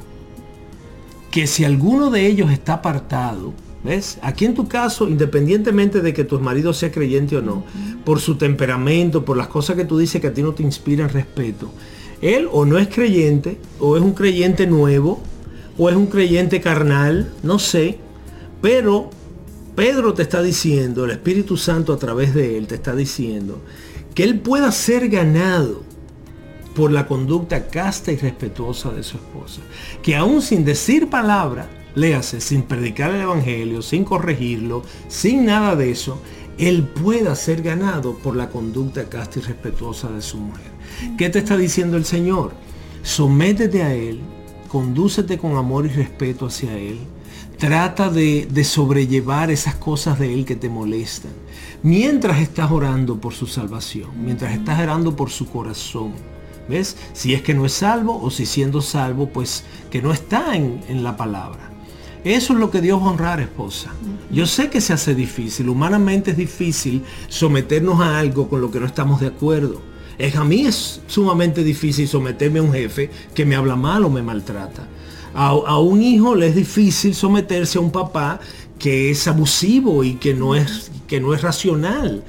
[1.30, 4.18] que si alguno de ellos está apartado, ¿Ves?
[4.22, 7.64] Aquí en tu caso, independientemente de que tu marido sea creyente o no,
[8.04, 11.08] por su temperamento, por las cosas que tú dices que a ti no te inspiran
[11.08, 11.68] respeto,
[12.20, 15.20] él o no es creyente, o es un creyente nuevo,
[15.78, 17.98] o es un creyente carnal, no sé,
[18.60, 19.10] pero
[19.74, 23.60] Pedro te está diciendo, el Espíritu Santo a través de él te está diciendo,
[24.14, 25.82] que él pueda ser ganado
[26.74, 29.60] por la conducta casta y respetuosa de su esposa.
[30.02, 35.90] Que aún sin decir palabra, léase, sin predicar el Evangelio, sin corregirlo, sin nada de
[35.90, 36.18] eso,
[36.58, 40.70] él pueda ser ganado por la conducta casta y respetuosa de su mujer.
[41.16, 42.52] ¿Qué te está diciendo el Señor?
[43.02, 44.20] Sométete a Él,
[44.72, 46.98] condúcete con amor y respeto hacia Él.
[47.58, 51.32] Trata de, sobrellevar esas cosas de Él que te molestan.
[51.82, 56.12] Mientras estás orando por su salvación, mientras estás orando por su corazón.
[56.70, 56.96] ¿Ves?
[57.12, 60.80] Si es que no es salvo o si siendo salvo, pues que no está en,
[60.88, 61.70] en la palabra.
[62.24, 63.90] Eso es lo que Dios va a honrar, esposa.
[64.30, 68.80] Yo sé que se hace difícil, humanamente es difícil someternos a algo con lo que
[68.80, 69.91] no estamos de acuerdo.
[70.18, 74.10] Es, a mí es sumamente difícil someterme a un jefe que me habla mal o
[74.10, 74.86] me maltrata.
[75.34, 78.38] A, un hijo le es difícil someterse a un papá
[78.78, 82.22] que es abusivo y que no es, que no es racional.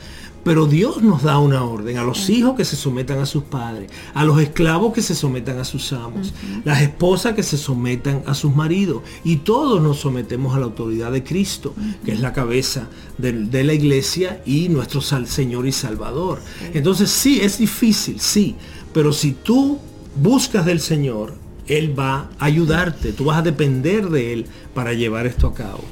[0.43, 3.89] Pero Dios nos da una orden a los hijos que se sometan a sus padres,
[4.13, 6.33] a los esclavos que se sometan a sus amos,
[6.65, 9.03] las esposas que se sometan a sus maridos.
[9.23, 13.73] Y todos nos sometemos a la autoridad de Cristo, que es la cabeza de, la
[13.73, 16.41] iglesia y nuestro Señor y Salvador.
[16.73, 18.55] Entonces sí, es difícil, sí,
[18.93, 19.79] pero si tú
[20.15, 21.35] buscas del Señor,
[21.67, 25.83] Él va a ayudarte, tú vas a depender de Él para llevar esto a cabo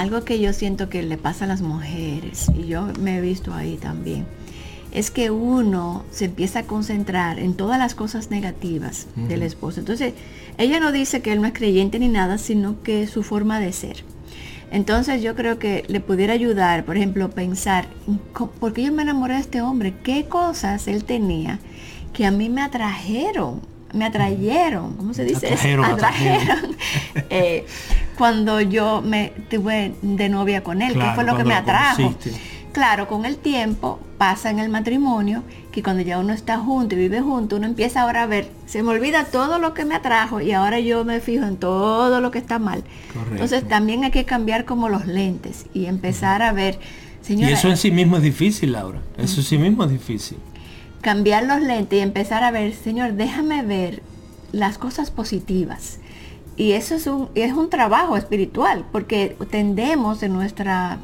[0.00, 3.54] algo que yo siento que le pasa a las mujeres, y yo me he visto
[3.54, 4.26] ahí también,
[4.92, 9.80] es que uno se empieza a concentrar en todas las cosas negativas del esposo.
[9.80, 10.14] Entonces,
[10.56, 13.72] ella no dice que él no es creyente ni nada, sino que su forma de
[13.72, 14.04] ser.
[14.70, 17.86] Entonces yo creo que le pudiera ayudar, por ejemplo, pensar,
[18.58, 19.94] ¿por qué yo me enamoré de este hombre?
[20.02, 21.60] ¿Qué cosas él tenía
[22.12, 23.60] que a mí me atrajeron?
[23.92, 25.46] Me atrayeron, ¿cómo se dice?
[25.46, 25.84] Atrajeron.
[25.92, 26.76] atrajeron.
[27.30, 27.64] Eh,
[28.16, 32.14] cuando yo me tuve de novia con él, que fue lo que me atrajo.
[32.72, 36.98] Claro, con el tiempo pasa en el matrimonio que cuando ya uno está junto y
[36.98, 40.40] vive junto, uno empieza ahora a ver, se me olvida todo lo que me atrajo
[40.40, 42.82] y ahora yo me fijo en todo lo que está mal.
[43.30, 46.80] Entonces también hay que cambiar como los lentes y empezar a ver,
[47.22, 47.50] señora.
[47.50, 49.00] Y eso en sí mismo es difícil, Laura.
[49.18, 50.38] Eso en sí mismo es difícil.
[51.00, 54.02] Cambiar los lentes y empezar a ver, señor, déjame ver
[54.50, 56.00] las cosas positivas
[56.56, 60.98] y eso es un, es un trabajo espiritual, porque tendemos en nuestra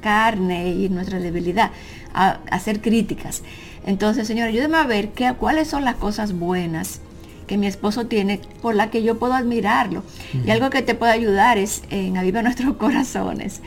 [0.00, 1.72] carne y nuestra debilidad
[2.14, 3.42] a, hacer críticas.
[3.84, 7.00] Entonces, Señor, ayúdame a ver qué, cuáles son las cosas buenas
[7.48, 10.02] que mi esposo tiene por la que yo puedo admirarlo.
[10.44, 13.62] Y algo que te puede ayudar es en Aviva Nuestros Corazones.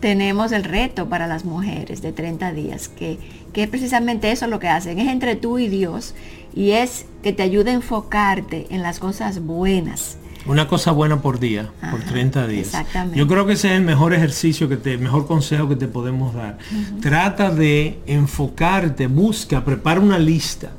[0.00, 3.18] Tenemos el reto para las mujeres de 30 días, que,
[3.52, 6.14] que precisamente eso lo que hacen, es entre tú y Dios,
[6.54, 11.38] y es que te ayude a enfocarte en las cosas buenas una cosa buena por
[11.38, 12.66] día, por 30 días.
[12.66, 13.18] Exactamente.
[13.18, 15.88] Yo creo que ese es el mejor ejercicio, que te, el mejor consejo que te
[15.88, 16.58] podemos dar.
[17.00, 20.72] Trata de enfocarte, busca, prepara una lista.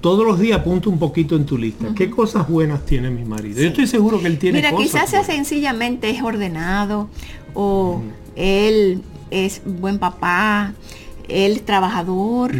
[0.00, 1.86] Todos los días apunta un poquito en tu lista.
[1.96, 3.60] ¿Qué cosas buenas tiene mi marido?
[3.60, 7.08] Yo estoy seguro que él tiene Mira, quizás sea sencillamente es ordenado
[7.54, 8.02] o
[8.36, 10.74] él es buen papá,
[11.28, 12.52] él trabajador,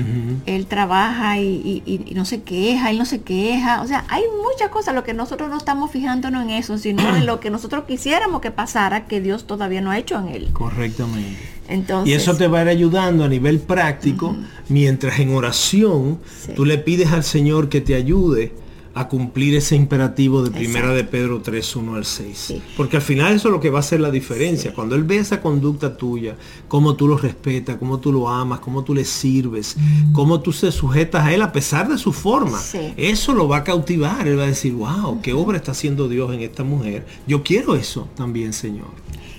[0.46, 3.83] él trabaja y, no se queja, él no se queja.
[3.83, 7.26] O sea, hay muchas cosas, lo que nosotros no estamos fijándonos en eso, sino en
[7.26, 10.48] lo que nosotros quisiéramos que pasara, que Dios todavía no ha hecho en él.
[10.52, 11.38] Correctamente.
[11.68, 14.37] Entonces, y eso te va a ir ayudando a nivel práctico,
[14.68, 16.20] mientras en oración
[16.55, 18.52] tú le pides al Señor que te ayude
[18.97, 22.55] a cumplir ese imperativo de primera de Pedro 3, 1 al 6.
[22.79, 24.73] Porque al final eso es lo que va a hacer la diferencia.
[24.73, 26.35] Cuando Él ve esa conducta tuya,
[26.67, 30.13] cómo tú lo respetas, cómo tú lo amas, cómo tú le sirves, mm.
[30.13, 32.59] cómo tú se sujetas a Él a pesar de su forma,
[32.97, 34.27] eso lo va a cautivar.
[34.27, 37.05] Él va a decir, wow, qué obra está haciendo Dios en esta mujer.
[37.27, 38.89] Yo quiero eso también, Señor.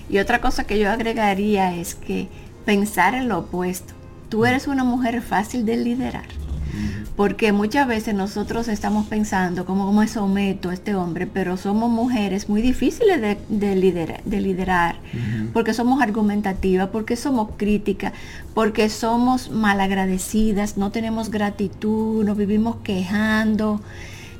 [0.08, 2.28] Y otra cosa que yo agregaría es que
[2.64, 3.92] pensar en lo opuesto.
[4.28, 6.47] Tú eres una mujer fácil de liderar
[7.16, 12.48] porque muchas veces nosotros estamos pensando cómo, me someto a este hombre, pero somos mujeres
[12.48, 14.96] muy difíciles de, liderar,
[15.52, 18.12] porque somos argumentativas, porque somos críticas,
[18.54, 23.80] porque somos malagradecidas, no tenemos gratitud, nos vivimos quejando.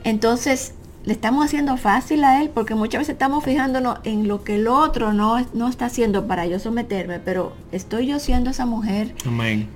[0.05, 4.57] Entonces, le estamos haciendo fácil a él porque muchas veces estamos fijándonos en lo que
[4.57, 9.15] el otro no, no está haciendo para yo someterme, pero estoy yo siendo esa mujer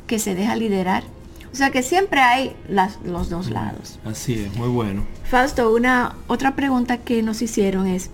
[0.06, 1.04] que se deja liderar.
[1.52, 2.56] O sea que siempre hay
[3.04, 3.98] los dos lados.
[4.04, 5.04] Así es, muy bueno.
[5.24, 8.10] Fausto, una otra pregunta que nos hicieron es,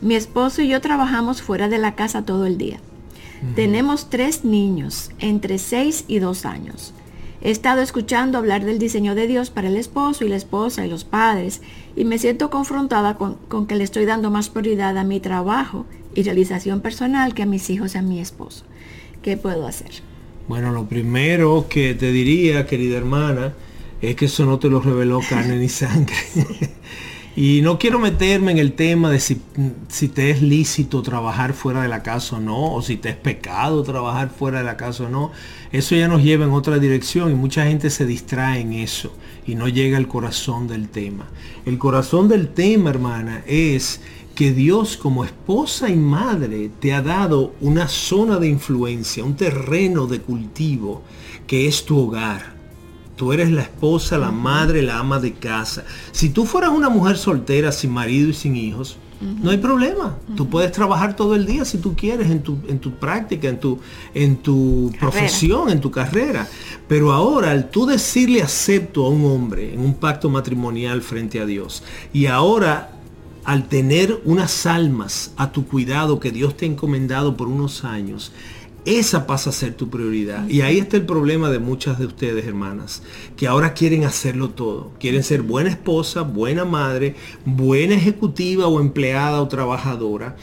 [0.00, 2.80] mi esposo y yo trabajamos fuera de la casa todo el día.
[3.54, 6.92] Tenemos tres niños, entre 6 y 2 años.
[7.40, 10.90] He estado escuchando hablar del diseño de Dios para el esposo y la esposa y
[10.90, 11.62] los padres
[11.94, 15.86] y me siento confrontada con, con, que le estoy dando más prioridad a mi trabajo
[16.16, 18.64] y realización personal que a mis hijos y a mi esposo.
[19.22, 20.07] ¿Qué puedo hacer?
[20.48, 23.52] Bueno, lo primero que te diría, querida hermana,
[24.00, 26.16] es que eso no te lo reveló carne ni sangre.
[27.36, 29.42] y no quiero meterme en el tema de si,
[29.88, 33.16] si, te es lícito trabajar fuera de la casa o no, o si te es
[33.16, 35.32] pecado trabajar fuera de la casa o no.
[35.70, 39.12] Eso ya nos lleva en otra dirección y mucha gente se distrae en eso
[39.46, 41.28] y no llega al corazón del tema.
[41.66, 44.00] El corazón del tema, hermana, es
[44.38, 50.06] que Dios como esposa y madre te ha dado una zona de influencia, un terreno
[50.06, 51.02] de cultivo
[51.48, 52.54] que es tu hogar.
[53.16, 55.84] Tú eres la esposa, la madre, la ama de casa.
[56.12, 60.16] Si tú fueras una mujer soltera, sin marido y sin hijos, no hay problema.
[60.36, 63.58] Tú puedes trabajar todo el día si tú quieres en tu, en tu práctica, en
[63.58, 63.80] tu,
[64.14, 66.46] en tu profesión, en tu carrera.
[66.86, 71.44] Pero ahora, al tú decirle acepto a un hombre en un pacto matrimonial frente a
[71.44, 72.92] Dios, y ahora
[73.48, 78.30] al tener unas almas a tu cuidado que Dios te ha encomendado por unos años,
[78.84, 80.46] esa pasa a ser tu prioridad.
[80.50, 83.02] Y ahí está el problema de muchas de ustedes, hermanas,
[83.38, 84.92] que ahora quieren hacerlo todo.
[85.00, 87.14] Quieren ser buena esposa, buena madre,
[87.46, 90.36] buena ejecutiva o empleada o trabajadora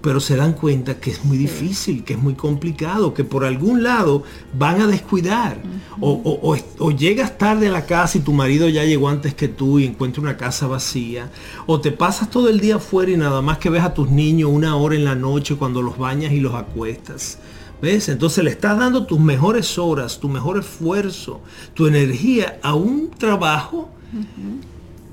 [0.00, 3.82] pero se dan cuenta que es muy difícil, que es muy complicado, que por algún
[3.82, 4.22] lado
[4.56, 5.60] van a descuidar.
[6.00, 9.86] o, llegas tarde a la casa y tu marido ya llegó antes que tú y
[9.86, 11.30] encuentra una casa vacía.
[11.66, 14.50] O te pasas todo el día afuera y nada más que ves a tus niños
[14.52, 17.38] una hora en la noche cuando los bañas y los acuestas.
[17.82, 18.08] ¿Ves?
[18.08, 21.40] Entonces le estás dando tus mejores horas, tu mejor esfuerzo,
[21.74, 23.88] tu energía a un trabajo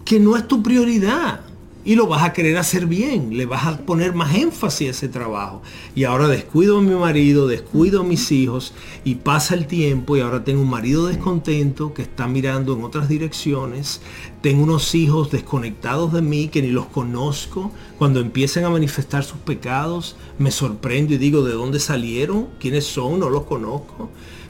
[0.03, 1.41] que no es tu prioridad
[1.85, 5.07] y lo vas a querer hacer bien, le vas a poner más énfasis a ese
[5.07, 5.61] trabajo.
[5.95, 10.21] Y ahora descuido a mi marido, descuido a mis hijos y pasa el tiempo y
[10.21, 14.01] ahora tengo un marido descontento que está mirando en otras direcciones,
[14.41, 19.37] tengo unos hijos desconectados de mí que ni los conozco, cuando empiezan a manifestar sus
[19.37, 24.09] pecados me sorprendo y digo de dónde salieron, quiénes son, no los conozco.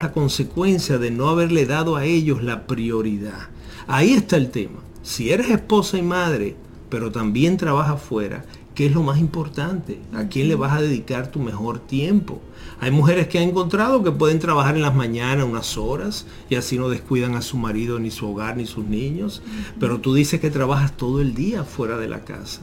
[0.00, 3.48] la consecuencia de no haberle dado a ellos la prioridad.
[3.86, 4.78] Ahí está el tema.
[5.02, 6.56] Si eres esposa y madre,
[6.88, 10.00] pero también trabajas fuera, ¿qué es lo más importante?
[10.14, 12.40] ¿A quién le vas a dedicar tu mejor tiempo?
[12.80, 16.78] Hay mujeres que han encontrado que pueden trabajar en las mañanas unas horas y así
[16.78, 19.42] no descuidan a su marido, ni su hogar, ni sus niños,
[19.78, 22.62] pero tú dices que trabajas todo el día fuera de la casa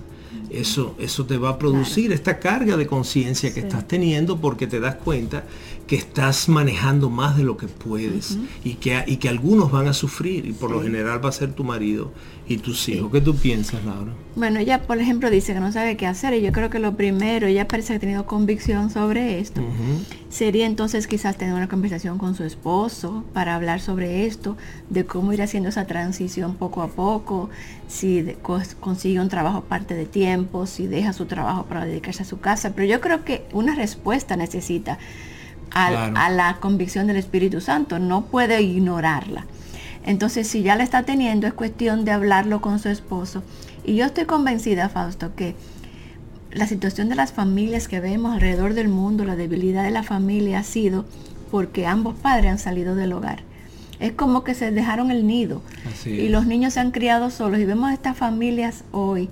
[0.50, 4.80] eso, eso te va a producir esta carga de conciencia que estás teniendo porque te
[4.80, 5.44] das cuenta
[5.88, 9.94] que estás manejando más de lo que puedes y, que, y que algunos van a
[9.94, 12.12] sufrir y por lo general va a ser tu marido
[12.48, 13.12] y tus hijos.
[13.12, 14.12] ¿Qué tú piensas, Laura?
[14.36, 16.96] Bueno, ella, por ejemplo, dice que no sabe qué hacer y yo creo que lo
[16.96, 19.62] primero, ella parece que ha tenido convicción sobre esto,
[20.30, 24.58] sería entonces quizás tener una conversación con su esposo para hablar sobre esto,
[24.90, 27.50] de cómo ir haciendo esa transición poco a poco,
[27.88, 28.36] si
[28.80, 32.74] consigue un trabajo parte de tiempo, si deja su trabajo para dedicarse a su casa,
[32.74, 34.98] pero yo creo que una respuesta necesita
[35.72, 39.46] a, la convicción del Espíritu Santo, no puede ignorarla.
[40.06, 43.44] Entonces, si ya la está teniendo, es cuestión de hablarlo con su esposo.
[43.84, 45.56] Y yo estoy convencida, Fausto, que
[46.52, 50.60] la situación de las familias que vemos alrededor del mundo, la debilidad de la familia
[50.60, 51.06] ha sido
[51.52, 53.44] porque ambos padres han salido del hogar.
[54.00, 55.62] Es como que se dejaron el nido
[56.06, 59.30] y los niños se han criado solos y vemos estas familias hoy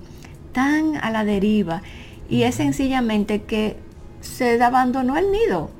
[0.52, 1.82] tan a la deriva
[2.30, 3.76] y es sencillamente que
[4.22, 5.70] se abandonó el nido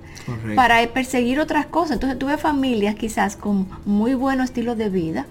[0.54, 1.92] para perseguir otras cosas.
[1.92, 5.26] Entonces tuve familias quizás con muy buenos estilos de vida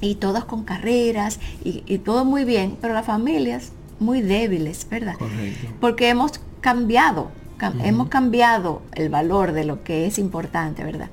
[0.00, 5.16] y todas con carreras y, todo muy bien, pero las familias muy débiles, ¿verdad?
[5.80, 7.30] Porque hemos cambiado,
[7.84, 11.10] hemos cambiado el valor de lo que es importante, ¿verdad?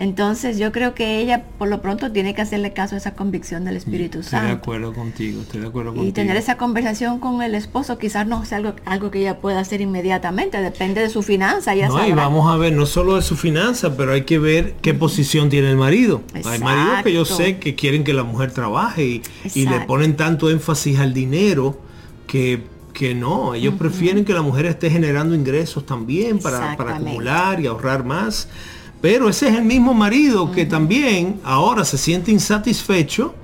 [0.00, 3.66] Entonces yo creo que ella por lo pronto tiene que hacerle caso a esa convicción
[3.66, 4.36] del Espíritu Santo.
[4.36, 6.08] Estoy de acuerdo contigo, estoy de acuerdo contigo.
[6.08, 9.60] Y tener esa conversación con el esposo quizás no sea algo, algo que ella pueda
[9.60, 11.74] hacer inmediatamente, depende de su finanza.
[11.74, 14.72] Ya no, y vamos a ver, no solo de su finanza, pero hay que ver
[14.80, 16.22] qué posición tiene el marido.
[16.46, 19.20] Hay maridos que yo sé que quieren que la mujer trabaje
[19.54, 21.78] y, le ponen tanto énfasis al dinero
[22.26, 27.60] que que no, ellos prefieren que la mujer esté generando ingresos también para, para acumular
[27.60, 28.48] y ahorrar más.
[29.00, 33.34] Pero ese es el mismo marido que también ahora se siente insatisfecho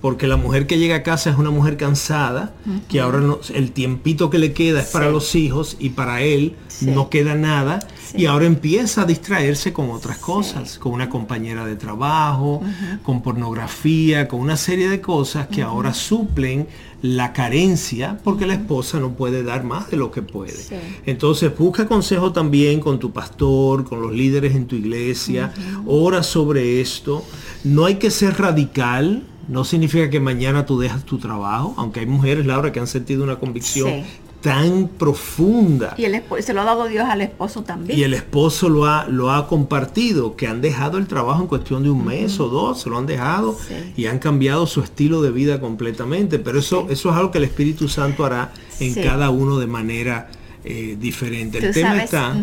[0.00, 2.54] porque la mujer que llega a casa es una mujer cansada,
[2.88, 3.20] que ahora
[3.54, 7.80] el tiempito que le queda es para los hijos y para él no queda nada,
[8.14, 12.62] y ahora empieza a distraerse con otras cosas, con una compañera de trabajo,
[13.02, 16.66] con pornografía, con una serie de cosas que ahora suplen
[17.02, 20.58] la carencia porque la esposa no puede dar más de lo que puede.
[21.06, 25.52] Entonces busca consejo también con tu pastor, con los líderes en tu iglesia,
[25.86, 27.24] ora sobre esto.
[27.64, 32.06] No hay que ser radical, no significa que mañana tú dejas tu trabajo, aunque hay
[32.06, 34.04] mujeres, Laura, que han sentido una convicción
[34.40, 35.94] tan profunda.
[35.98, 37.98] Y el se lo ha dado Dios al esposo también.
[37.98, 41.82] Y el esposo lo ha, lo ha compartido, que han dejado el trabajo en cuestión
[41.82, 43.58] de un mes o dos, se lo han dejado
[43.96, 46.38] y han cambiado su estilo de vida completamente.
[46.38, 50.30] Pero eso, eso es algo que el Espíritu Santo hará en cada uno de manera
[50.64, 51.58] eh, diferente.
[51.58, 52.36] El tema está...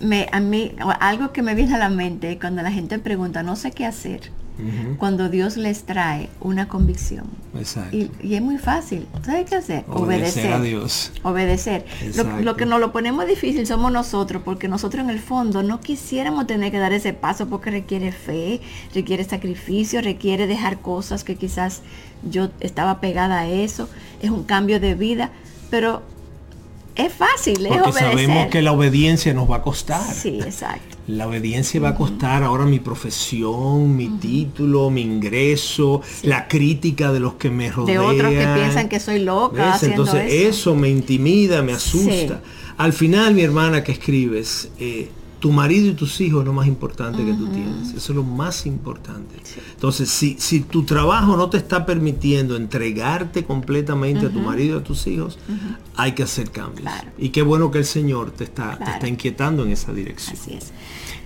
[0.00, 3.54] me, a mí, algo que me viene a la mente cuando la gente pregunta, no
[3.54, 4.32] sé qué hacer
[4.98, 7.26] cuando Dios les trae una convicción.
[7.92, 9.06] Y, es muy fácil.
[9.24, 9.84] ¿Sabes qué hacer?
[9.88, 10.52] Obedecer.
[10.52, 11.12] a Dios.
[11.22, 11.84] Obedecer.
[12.42, 16.46] Lo, que nos lo ponemos difícil somos nosotros, porque nosotros en el fondo no quisiéramos
[16.46, 18.60] tener que dar ese paso porque requiere fe,
[18.94, 21.82] requiere sacrificio, requiere dejar cosas que quizás
[22.28, 23.88] yo estaba pegada a eso.
[24.20, 25.30] Es un cambio de vida.
[25.70, 26.02] Pero
[26.98, 30.02] es fácil, es Porque sabemos que la obediencia nos va a costar.
[30.12, 30.96] Sí, exacto.
[31.06, 37.20] La obediencia va a costar ahora mi profesión, mi título, mi ingreso, la crítica de
[37.20, 37.98] los que me rodean.
[38.00, 39.78] De otros que piensan que soy loca.
[39.80, 40.74] Entonces eso.
[40.74, 42.42] me intimida, me asusta.
[42.76, 45.08] Al final, mi hermana que escribes, eh,
[45.38, 47.88] tu marido y tus hijos es lo más importante que tú tienes.
[47.90, 49.36] Eso es lo más importante.
[49.74, 54.80] Entonces, si, si, tu trabajo no te está permitiendo entregarte completamente a tu marido y
[54.80, 55.38] a tus hijos,
[55.96, 56.90] hay que hacer cambios.
[57.18, 60.36] Y qué bueno que el Señor te está, te está inquietando en esa dirección.
[60.40, 60.72] Así es.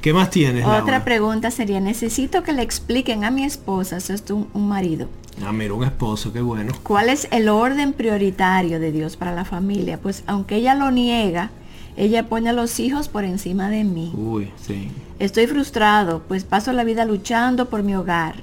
[0.03, 0.67] ¿Qué más tienes?
[0.67, 5.09] Otra pregunta sería, necesito que le expliquen a mi esposa, eso es un, un marido.
[5.45, 6.73] Ah, mira, un esposo, qué bueno.
[6.83, 9.99] ¿Cuál es el orden prioritario de Dios para la familia?
[9.99, 11.51] Pues aunque ella lo niega,
[11.97, 14.13] Ella pone a los hijos por encima de mí.
[14.15, 14.89] Uy, sí.
[15.19, 18.37] Estoy frustrado, pues paso la vida luchando por mi hogar,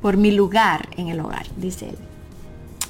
[0.00, 1.96] por mi lugar en el hogar, dice él.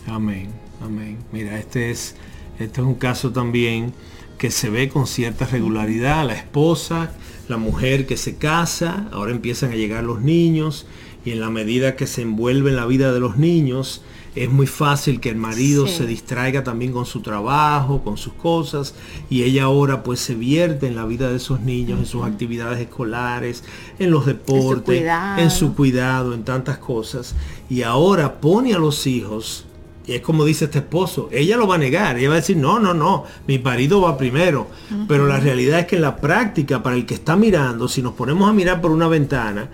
[0.06, 0.48] Amén,
[0.80, 1.18] amén.
[1.32, 2.14] Mira, este es,
[2.58, 3.92] este es un caso también
[4.38, 6.26] que se ve con cierta regularidad.
[6.26, 7.10] La esposa,
[7.48, 10.86] la mujer que se casa, ahora empiezan a llegar los niños
[11.24, 14.02] y en la medida que se envuelve en la vida de los niños,
[14.34, 15.94] es muy fácil que el marido Sí.
[15.98, 18.94] se distraiga también con su trabajo, con sus cosas,
[19.28, 22.78] y ella ahora pues se vierte en la vida de esos niños, en sus actividades
[22.80, 23.64] escolares,
[23.98, 25.02] en los deportes,
[25.38, 27.34] en su cuidado, en tantas cosas,
[27.68, 29.64] y ahora pone a los hijos,
[30.06, 32.56] y es como dice este esposo, ella lo va a negar, ella va a decir,
[32.56, 34.68] no, no, no, mi marido va primero,
[35.08, 38.14] pero la realidad es que en la práctica, para el que está mirando, si nos
[38.14, 39.70] ponemos a mirar por una ventana,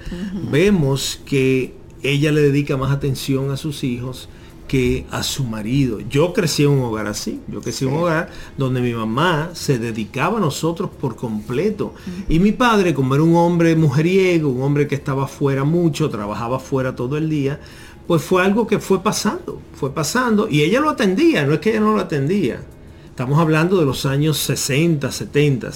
[0.50, 4.28] vemos que ella le dedica más atención a sus hijos
[4.66, 6.00] que a su marido.
[6.08, 9.78] Yo crecí en un hogar así, yo crecí en un hogar donde mi mamá se
[9.78, 11.94] dedicaba a nosotros por completo.
[12.28, 16.58] Y mi padre, como era un hombre mujeriego, un hombre que estaba fuera mucho, trabajaba
[16.58, 17.60] fuera todo el día,
[18.06, 20.48] pues fue algo que fue pasando, fue pasando.
[20.48, 22.62] Y ella lo atendía, no es que ella no lo atendía.
[23.08, 25.70] Estamos hablando de los años 60, 70.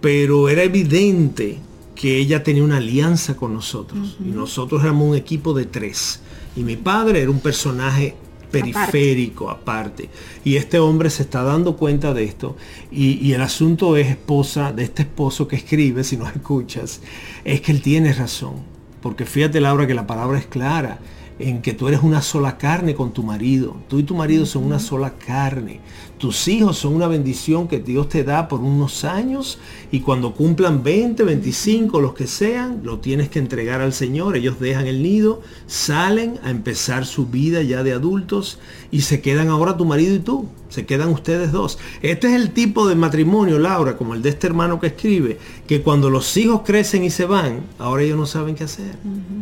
[0.00, 1.58] Pero era evidente
[1.94, 4.16] que ella tenía una alianza con nosotros.
[4.20, 6.20] Y nosotros éramos un equipo de tres.
[6.56, 8.14] Y mi padre era un personaje
[8.50, 10.08] periférico aparte.
[10.44, 12.56] Y este hombre se está dando cuenta de esto.
[12.90, 17.00] Y, y el asunto es esposa, de este esposo que escribe, si nos escuchas,
[17.44, 18.54] es que él tiene razón.
[19.02, 20.98] Porque fíjate Laura que la palabra es clara
[21.38, 23.76] en que tú eres una sola carne con tu marido.
[23.88, 25.80] Tú y tu marido son una sola carne.
[26.18, 29.58] Tus hijos son una bendición que Dios te da por unos años
[29.92, 34.34] y cuando cumplan 20, 25, los que sean, lo tienes que entregar al Señor.
[34.34, 38.58] Ellos dejan el nido, salen a empezar su vida ya de adultos
[38.90, 40.48] y se quedan ahora tu marido y tú.
[40.70, 41.78] Se quedan ustedes dos.
[42.02, 45.82] Este es el tipo de matrimonio, Laura, como el de este hermano que escribe, que
[45.82, 48.96] cuando los hijos crecen y se van, ahora ellos no saben qué hacer.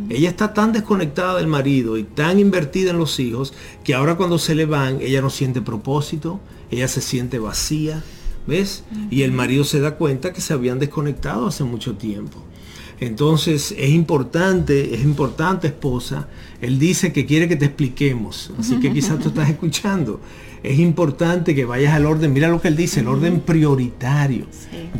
[0.09, 3.53] Ella está tan desconectada del marido y tan invertida en los hijos
[3.83, 6.39] que ahora cuando se le van, ella no siente propósito,
[6.71, 8.03] ella se siente vacía,
[8.47, 8.83] ¿ves?
[9.09, 12.43] Y el marido se da cuenta que se habían desconectado hace mucho tiempo.
[12.99, 16.27] Entonces es importante, es importante esposa.
[16.61, 20.21] Él dice que quiere que te expliquemos, así que quizás tú estás escuchando.
[20.63, 24.45] Es importante que vayas al orden, mira lo que él dice, el orden prioritario.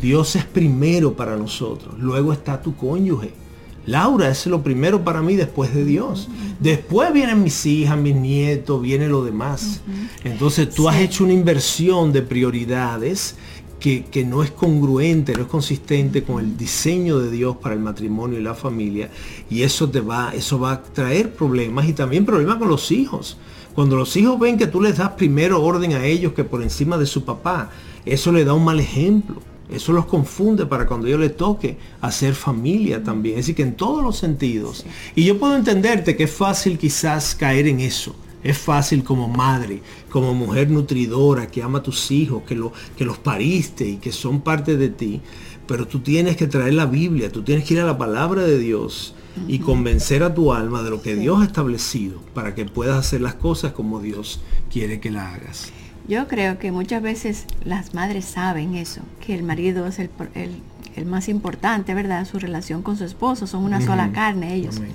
[0.01, 3.44] Dios es primero para nosotros, luego está tu cónyuge.
[3.85, 6.27] Laura es lo primero para mí después de Dios.
[6.59, 9.81] Después vienen mis hijas, mis nietos, viene lo demás.
[10.23, 13.35] Entonces tú has hecho una inversión de prioridades
[13.79, 17.81] que, que no es congruente, no es consistente con el diseño de Dios para el
[17.81, 19.09] matrimonio y la familia.
[19.49, 23.37] Y eso te va, eso va a traer problemas y también problemas con los hijos.
[23.75, 26.97] Cuando los hijos ven que tú les das primero orden a ellos que por encima
[26.97, 27.69] de su papá,
[28.05, 29.41] eso le da un mal ejemplo.
[29.69, 33.39] Eso los confunde para cuando yo le toque hacer familia también.
[33.39, 34.85] Es decir, que en todos los sentidos.
[35.15, 38.15] Y yo puedo entenderte que es fácil quizás caer en eso.
[38.43, 43.03] Es fácil como madre, como mujer nutridora que ama a tus hijos, que, lo, que
[43.03, 45.21] los pariste y que son parte de ti.
[45.67, 48.59] Pero tú tienes que traer la Biblia, tú tienes que ir a la palabra de
[48.59, 49.15] Dios
[49.47, 53.21] y convencer a tu alma de lo que Dios ha establecido para que puedas hacer
[53.21, 54.41] las cosas como Dios
[54.71, 55.71] quiere que las hagas.
[56.07, 60.61] Yo creo que muchas veces las madres saben eso, que el marido es el, el,
[60.95, 62.25] el más importante, ¿verdad?
[62.25, 64.77] Su relación con su esposo, son una sola carne ellos.
[64.77, 64.91] Amén.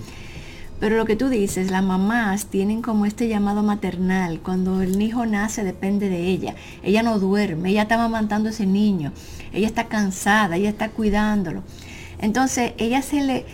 [0.81, 4.41] Pero lo que tú dices, las mamás tienen como este llamado maternal.
[4.41, 6.55] Cuando el hijo nace depende de ella.
[6.83, 9.13] Ella no duerme, ella está amamantando a ese niño.
[9.53, 11.63] Ella está cansada, ella está cuidándolo.
[12.19, 13.45] Entonces, ella se le...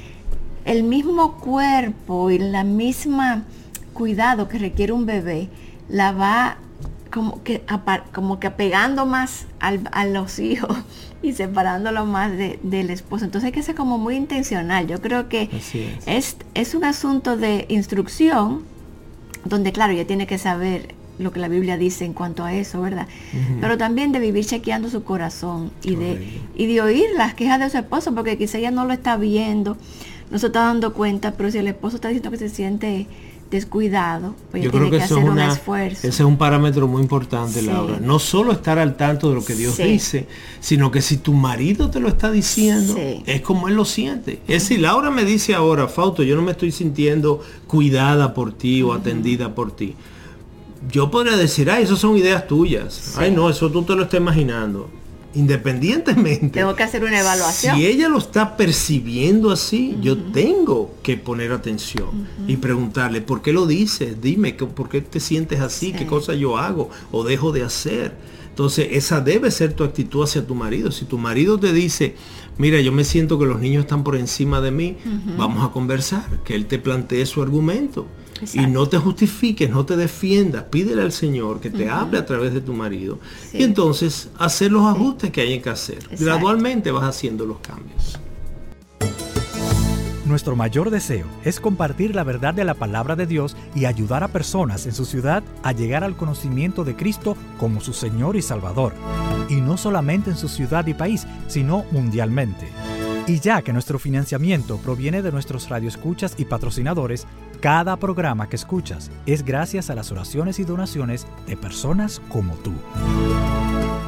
[0.65, 3.43] El mismo cuerpo y la misma
[3.93, 5.49] cuidado que requiere un bebé,
[5.89, 6.59] la va
[7.13, 7.63] como que,
[8.13, 10.77] como que apegando más al- a los hijos
[11.23, 13.25] y separándolo más de- del esposo.
[13.25, 14.87] Entonces hay que ser como muy intencional.
[14.87, 15.49] Yo creo que
[16.05, 16.07] es.
[16.07, 18.63] es, es un asunto de instrucción,
[19.45, 22.83] donde claro, ella tiene que saber lo que la Biblia dice en cuanto a eso,
[22.83, 23.07] ¿verdad?
[23.61, 27.71] Pero también de vivir chequeando su corazón y de, y de oír las quejas de
[27.71, 29.79] su esposo, porque quizá ella no lo está viendo,
[30.31, 33.07] no se está dando cuenta, pero si el esposo está diciendo que se siente
[33.51, 35.99] descuidado, pues Yo creo que que, eso es una, esfuerzo.
[36.09, 37.67] ese es un parámetro muy importante, Sí.
[37.67, 37.99] Laura.
[38.01, 39.85] No solo estar al tanto de lo que Dios Sí.
[39.85, 40.27] dice,
[40.61, 43.23] sino que si tu marido te lo está diciendo, Sí.
[43.27, 44.41] es como él lo siente.
[44.49, 48.83] Es si Laura me dice ahora, Fausto, yo no me estoy sintiendo cuidada por ti
[48.83, 49.95] o atendida por ti.
[50.91, 53.15] Yo podría decir, ay, eso son ideas tuyas.
[53.17, 54.89] Ay, no, eso tú te lo estás imaginando.
[55.37, 56.49] Independientemente.
[56.61, 57.77] Tengo que hacer una evaluación.
[57.77, 62.09] Si ella lo está percibiendo así, yo tengo que poner atención
[62.47, 64.21] y preguntarle, ¿por qué lo dices?
[64.21, 65.93] Dime, ¿qué- ¿por qué te sientes así?
[65.93, 68.15] ¿Qué cosa yo hago o dejo de hacer?
[68.49, 70.91] Entonces, esa debe ser tu actitud hacia tu marido.
[70.91, 72.15] Si tu marido te dice,
[72.57, 74.97] mira, yo me siento que los niños están por encima de mí,
[75.37, 78.07] vamos a conversar, que él te plantee su argumento.
[78.53, 82.53] Y no te justifiques, no te defiendas, pídele al Señor que te hable a través
[82.53, 83.19] de tu marido.
[83.53, 85.99] Y entonces hacer los ajustes que hay que hacer.
[86.19, 88.19] Gradualmente vas haciendo los cambios.
[90.27, 94.29] Nuestro mayor deseo es compartir la verdad de la palabra de Dios y ayudar a
[94.29, 98.93] personas en su ciudad a llegar al conocimiento de Cristo como su Señor y Salvador.
[99.49, 102.67] Y no solamente en su ciudad y país, sino mundialmente.
[103.29, 107.27] Y ya que nuestro financiamiento proviene de nuestros radioescuchas y patrocinadores,
[107.61, 112.73] cada programa que escuchas es gracias a las oraciones y donaciones de personas como tú.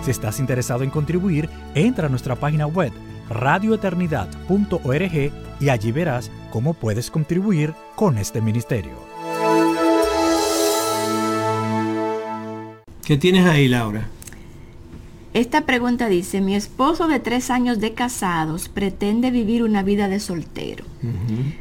[0.02, 2.92] Si estás interesado en contribuir, entra a nuestra página web
[3.28, 8.94] radioeternidad.org y allí verás cómo puedes contribuir con este ministerio.
[13.04, 14.08] ¿Qué tienes ahí, Laura?
[15.34, 20.20] Esta pregunta dice, mi esposo de tres años de casados pretende vivir una vida de
[20.20, 20.84] soltero,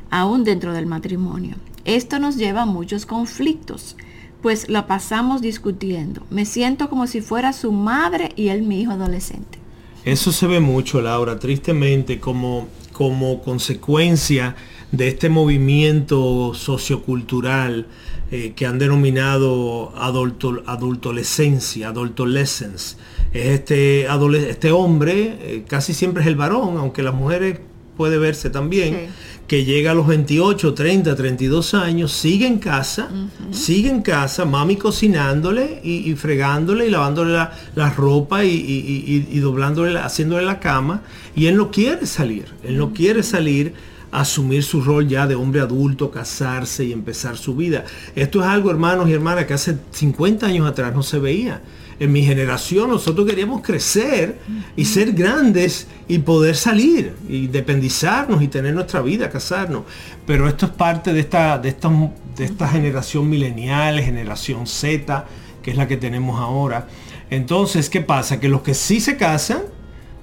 [0.09, 1.55] aún dentro del matrimonio.
[1.87, 3.95] Esto nos lleva a muchos conflictos,
[4.41, 6.21] pues lo pasamos discutiendo.
[6.29, 9.57] Me siento como si fuera su madre y él mi hijo adolescente.
[10.03, 14.57] Eso se ve mucho, Laura, tristemente, como, como consecuencia
[14.91, 17.87] de este movimiento sociocultural
[18.31, 22.97] eh, que han denominado adulto, adultolescencia, adultolescence.
[23.31, 24.07] Es este,
[24.49, 27.61] este hombre, eh, casi siempre es el varón, aunque las mujeres
[27.97, 29.09] puede verse también,
[29.47, 33.09] que llega a los 28, 30, 32 años, sigue en casa,
[33.51, 40.59] sigue en casa, mami cocinándole y, fregándole y lavándole la, ropa y, doblándole, haciéndole la
[40.59, 41.01] cama,
[41.33, 43.73] y él no quiere salir, él no quiere salir
[44.11, 47.85] a asumir su rol ya de hombre adulto, casarse y empezar su vida.
[48.15, 51.61] Esto es algo, hermanos y hermanas, que hace 50 años atrás no se veía
[51.99, 54.37] en mi generación nosotros queríamos crecer
[54.75, 59.83] y ser grandes y poder salir, y independizarnos y tener nuestra vida, casarnos.
[60.25, 61.89] Pero esto es parte de esta, de esta,
[62.35, 65.25] de esta generación milenial, generación Z,
[65.61, 66.87] que es la que tenemos ahora.
[67.29, 68.39] Entonces, ¿qué pasa?
[68.39, 69.63] Que los que sí se casan,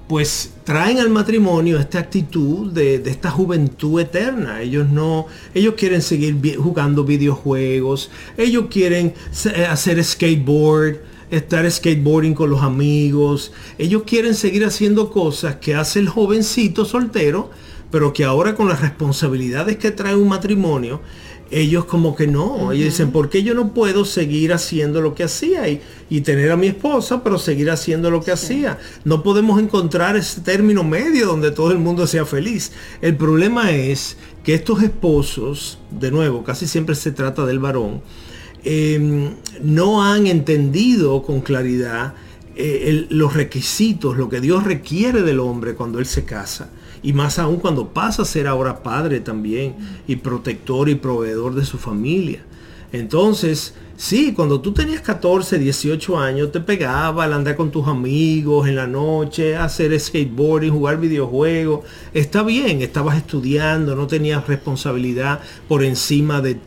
[0.09, 4.61] pues traen al matrimonio esta actitud de, de, esta juventud eterna.
[4.61, 9.14] Ellos no, ellos quieren seguir jugando videojuegos, ellos quieren
[9.68, 10.99] hacer skateboard,
[11.31, 13.53] estar skateboarding con los amigos.
[13.79, 17.51] Ellos quieren seguir haciendo cosas que hace el jovencito soltero,
[17.91, 21.01] pero que ahora con las responsabilidades que trae un matrimonio,
[21.51, 25.25] ellos como que no, ellos dicen, ¿por qué yo no puedo seguir haciendo lo que
[25.25, 28.79] hacía y, y tener a mi esposa, pero seguir haciendo lo que hacía?
[29.05, 32.72] No podemos encontrar ese término medio donde todo el mundo sea feliz.
[33.01, 38.03] El problema es que estos esposos, de nuevo, casi siempre se trata del varón,
[38.65, 42.15] Em, no han entendido con claridad
[42.57, 46.71] eh, los requisitos, lo que Dios requiere del hombre cuando él se casa.
[47.03, 49.75] Y más aún cuando pasa a ser ahora padre también
[50.09, 52.43] y protector y proveedor de su familia.
[52.95, 58.67] Entonces, Sí, cuando tú tenías 14, 18 años, te pegaba al andar con tus amigos
[58.67, 61.87] en la noche, hacer skateboarding, jugar videojuegos.
[62.13, 66.59] Está bien, estabas estudiando, no tenías responsabilidad por encima de,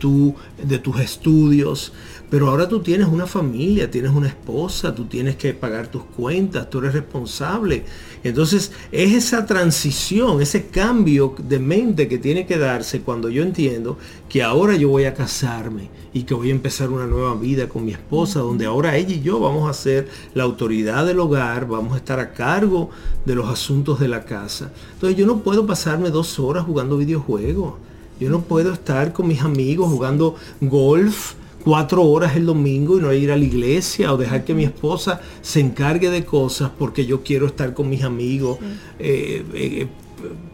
[0.64, 1.92] de tus estudios.
[2.30, 6.70] Pero ahora tú tienes una familia, tienes una esposa, tú tienes que pagar tus cuentas,
[6.70, 7.86] tú eres responsable.
[8.22, 13.98] Entonces es esa transición, ese cambio de mente que tiene que darse cuando yo entiendo
[14.28, 17.86] que ahora yo voy a casarme y que voy a empezar una nueva vida con
[17.86, 21.94] mi esposa, donde ahora ella y yo vamos a ser la autoridad del hogar, vamos
[21.94, 22.90] a estar a cargo
[23.24, 24.74] de los asuntos de la casa.
[24.96, 27.76] Entonces yo no puedo pasarme dos horas jugando videojuegos.
[28.20, 31.36] Yo no puedo estar con mis amigos jugando golf
[31.68, 35.20] cuatro horas el domingo y no ir a la iglesia o dejar que mi esposa
[35.42, 38.58] se encargue de cosas porque yo quiero estar con mis amigos
[39.00, 39.88] eh, eh,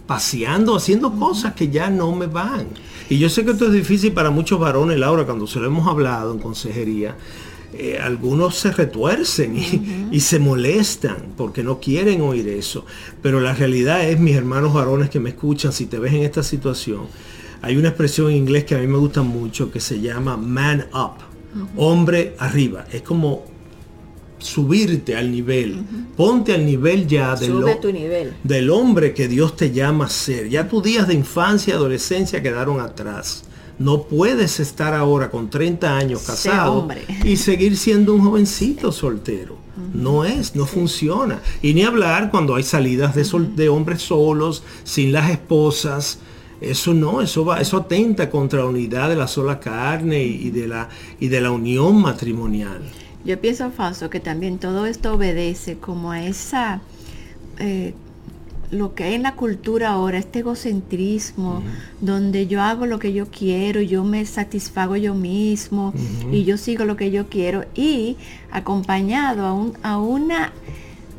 [0.07, 2.65] paseando, haciendo cosas que ya no me van.
[3.11, 5.87] Y yo sé que esto es difícil para muchos varones, Laura, cuando se lo hemos
[5.87, 7.15] hablado en consejería.
[7.75, 12.87] Eh, algunos se retuercen y, y, se molestan porque no quieren oír eso.
[13.21, 16.41] Pero la realidad es, mis hermanos varones que me escuchan, si te ves en esta
[16.41, 17.01] situación,
[17.63, 20.85] hay una expresión en inglés que a mí me gusta mucho que se llama man
[20.93, 21.23] up,
[21.77, 22.85] hombre arriba.
[22.91, 23.45] Es como
[24.37, 25.81] subirte al nivel.
[26.17, 27.63] Ponte al nivel ya del,
[28.43, 30.49] del hombre que Dios te llama a ser.
[30.49, 33.45] Ya tus días de infancia y adolescencia quedaron atrás.
[33.79, 36.85] No puedes estar ahora con 30 años casado
[37.23, 39.57] y seguir siendo un jovencito soltero.
[39.93, 41.39] No es, no funciona.
[41.61, 46.19] Y ni hablar cuando hay salidas de, de hombres solos, sin las esposas.
[46.63, 50.67] Eso no, eso va, eso atenta contra la unidad de la sola carne y, de
[50.67, 50.89] la
[51.19, 52.81] y de la unión matrimonial.
[53.25, 56.81] Yo pienso, Fausto, que también todo esto obedece como a esa,
[57.59, 57.93] eh,
[58.69, 61.61] lo que hay en la cultura ahora, este egocentrismo,
[62.01, 65.93] donde yo hago lo que yo quiero, yo me satisfago yo mismo
[66.31, 68.17] y yo sigo lo que yo quiero y
[68.51, 70.51] acompañado a, un, a una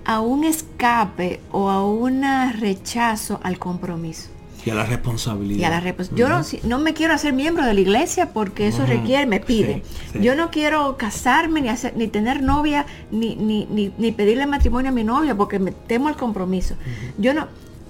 [0.04, 2.22] a un escape o a un
[2.60, 4.33] rechazo al compromiso.
[4.64, 5.60] Y a la responsabilidad.
[5.60, 6.28] Y a la Yo
[6.64, 9.82] no, me quiero hacer miembro de la iglesia porque eso requiere, me pide.
[10.20, 13.66] Yo no quiero casarme ni hacer, ni tener novia, ni, ni,
[13.98, 16.76] ni, pedirle matrimonio a mi novia porque me temo el compromiso.
[17.18, 17.48] Yo no,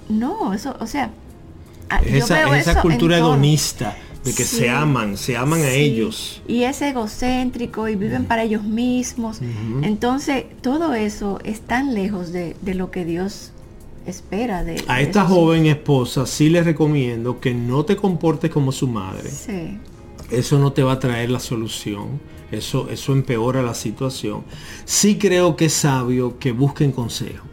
[0.08, 1.10] no, eso, o sea,
[1.90, 6.42] ah, esa, esa cultura hedonista de que se aman, se aman a ellos.
[6.48, 9.40] Y es egocéntrico y viven para ellos mismos.
[9.82, 13.52] Entonces, todo eso es tan lejos de, de lo que Dios
[14.06, 14.82] espera de...
[14.88, 19.30] A esta joven esposa sí le recomiendo que no te comportes como su madre.
[19.30, 19.78] Sí.
[20.30, 22.20] Eso no te va a traer la solución.
[22.50, 24.44] Eso, eso empeora la situación.
[24.84, 27.44] Sí creo que es sabio que busquen consejo.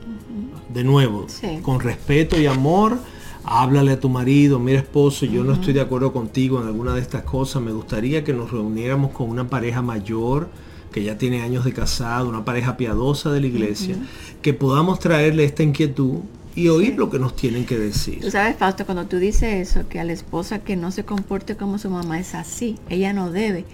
[0.74, 1.28] De nuevo,
[1.64, 2.98] con respeto y amor,
[3.44, 7.02] háblale a tu marido, mira esposo, yo no estoy de acuerdo contigo en alguna de
[7.02, 10.48] estas cosas, me gustaría que nos reuniéramos con una pareja mayor
[10.94, 13.98] que ya tiene años de casado, una pareja piadosa de la iglesia,
[14.42, 16.20] que podamos traerle esta inquietud
[16.56, 18.20] y oír lo que nos tienen que decir.
[18.22, 21.56] Tú sabes, Fausto, cuando tú dices eso, que a la esposa que no se comporte
[21.56, 23.66] como su mamá es así, ella no debe.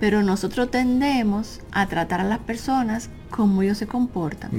[0.00, 4.50] Pero nosotros tendemos a tratar a las personas como ellos se comportan.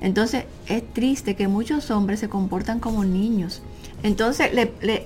[0.00, 3.60] Entonces es triste que muchos hombres se comportan como niños.
[4.02, 4.50] Entonces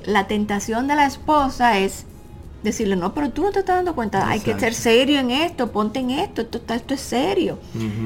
[0.07, 2.05] la tentación de la esposa es
[2.63, 5.71] decirle, no, pero tú no te estás dando cuenta, hay que ser serio en esto,
[5.71, 7.59] ponte en esto, esto, esto es serio.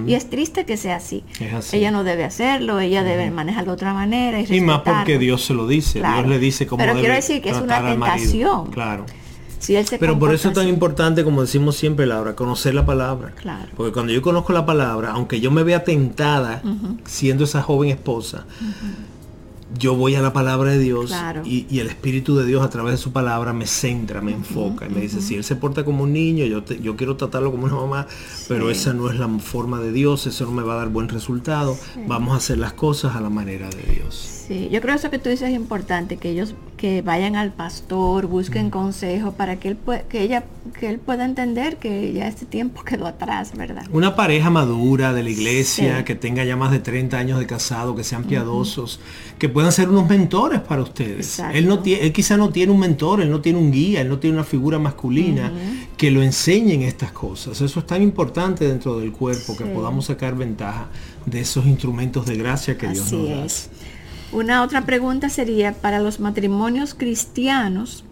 [0.06, 1.24] Y es triste que sea así.
[1.72, 4.40] Ella no debe hacerlo, ella debe manejarlo de otra manera.
[4.40, 7.50] Y, más porque Dios se lo dice, Dios le dice cómo Pero quiero decir que
[7.50, 8.70] es una tentación.
[8.70, 9.06] Claro.
[9.58, 12.84] Si él se Pero por eso es tan importante, como decimos siempre, Laura, conocer la
[12.84, 13.30] palabra.
[13.36, 13.70] Claro.
[13.76, 16.62] Porque cuando yo conozco la palabra, aunque yo me vea tentada
[17.04, 18.44] siendo esa joven esposa,
[19.78, 21.12] yo voy a la palabra de Dios
[21.44, 24.90] y, el Espíritu de Dios a través de su palabra me centra, me enfoca y
[24.90, 27.74] me dice, si Él se porta como un niño, yo, yo quiero tratarlo como una
[27.74, 28.06] mamá,
[28.48, 31.08] pero esa no es la forma de Dios, eso no me va a dar buen
[31.08, 34.41] resultado, vamos a hacer las cosas a la manera de Dios.
[34.52, 37.52] Sí, yo creo que eso que tú dices es importante, que ellos que vayan al
[37.52, 39.78] pastor, busquen consejo para que él
[40.10, 40.44] que ella
[40.78, 43.84] que él pueda entender que ya este tiempo quedó atrás, ¿verdad?
[43.92, 47.94] Una pareja madura de la iglesia, que tenga ya más de 30 años de casado,
[47.94, 49.00] que sean piadosos,
[49.38, 51.40] que puedan ser unos mentores para ustedes.
[51.54, 54.08] Él no tiene él quizá no tiene un mentor, él no tiene un guía, él
[54.08, 55.50] no tiene una figura masculina
[55.96, 57.60] que lo enseñen estas cosas.
[57.60, 60.88] Eso es tan importante dentro del cuerpo que podamos sacar ventaja
[61.24, 63.46] de esos instrumentos de gracia que Dios nos da.
[64.32, 68.02] Una otra pregunta sería, para los matrimonios cristianos,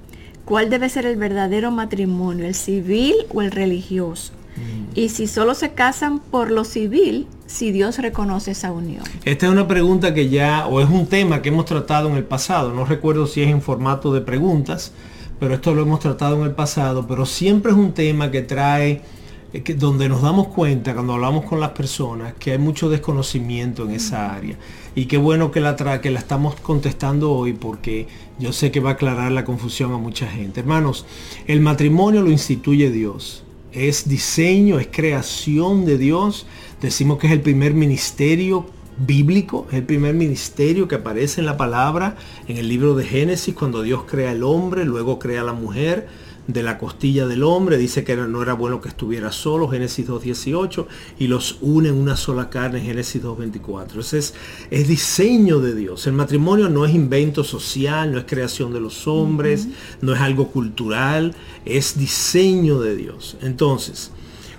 [0.44, 4.34] ¿cuál debe ser el verdadero matrimonio, el civil o el religioso?
[4.56, 4.98] Mm.
[4.98, 9.02] Y si solo se casan por lo civil, si Dios reconoce esa unión.
[9.24, 12.24] Esta es una pregunta que ya, o es un tema que hemos tratado en el
[12.24, 14.92] pasado, no recuerdo si es en formato de preguntas,
[15.38, 19.00] pero esto lo hemos tratado en el pasado, pero siempre es un tema que trae
[19.76, 24.34] donde nos damos cuenta cuando hablamos con las personas que hay mucho desconocimiento en esa
[24.34, 24.56] área.
[24.94, 28.90] Y qué bueno que la, que la estamos contestando hoy porque yo sé que va
[28.90, 30.60] a aclarar la confusión a mucha gente.
[30.60, 31.06] Hermanos,
[31.46, 33.44] el matrimonio lo instituye Dios.
[33.72, 36.46] Es diseño, es creación de Dios.
[36.82, 38.66] Decimos que es el primer ministerio
[39.06, 42.16] bíblico, es el primer ministerio que aparece en la palabra,
[42.48, 46.08] en el libro de Génesis, cuando Dios crea el hombre, luego crea la mujer
[46.46, 50.86] de la costilla del hombre, dice que no era bueno que estuviera solo, Génesis 2.18,
[51.18, 54.00] y los une en una sola carne, Génesis 2.24.
[54.00, 54.34] Ese es,
[54.70, 56.06] es diseño de Dios.
[56.06, 59.68] El matrimonio no es invento social, no es creación de los hombres,
[60.00, 61.34] no es algo cultural,
[61.64, 63.36] es diseño de Dios.
[63.42, 64.10] Entonces,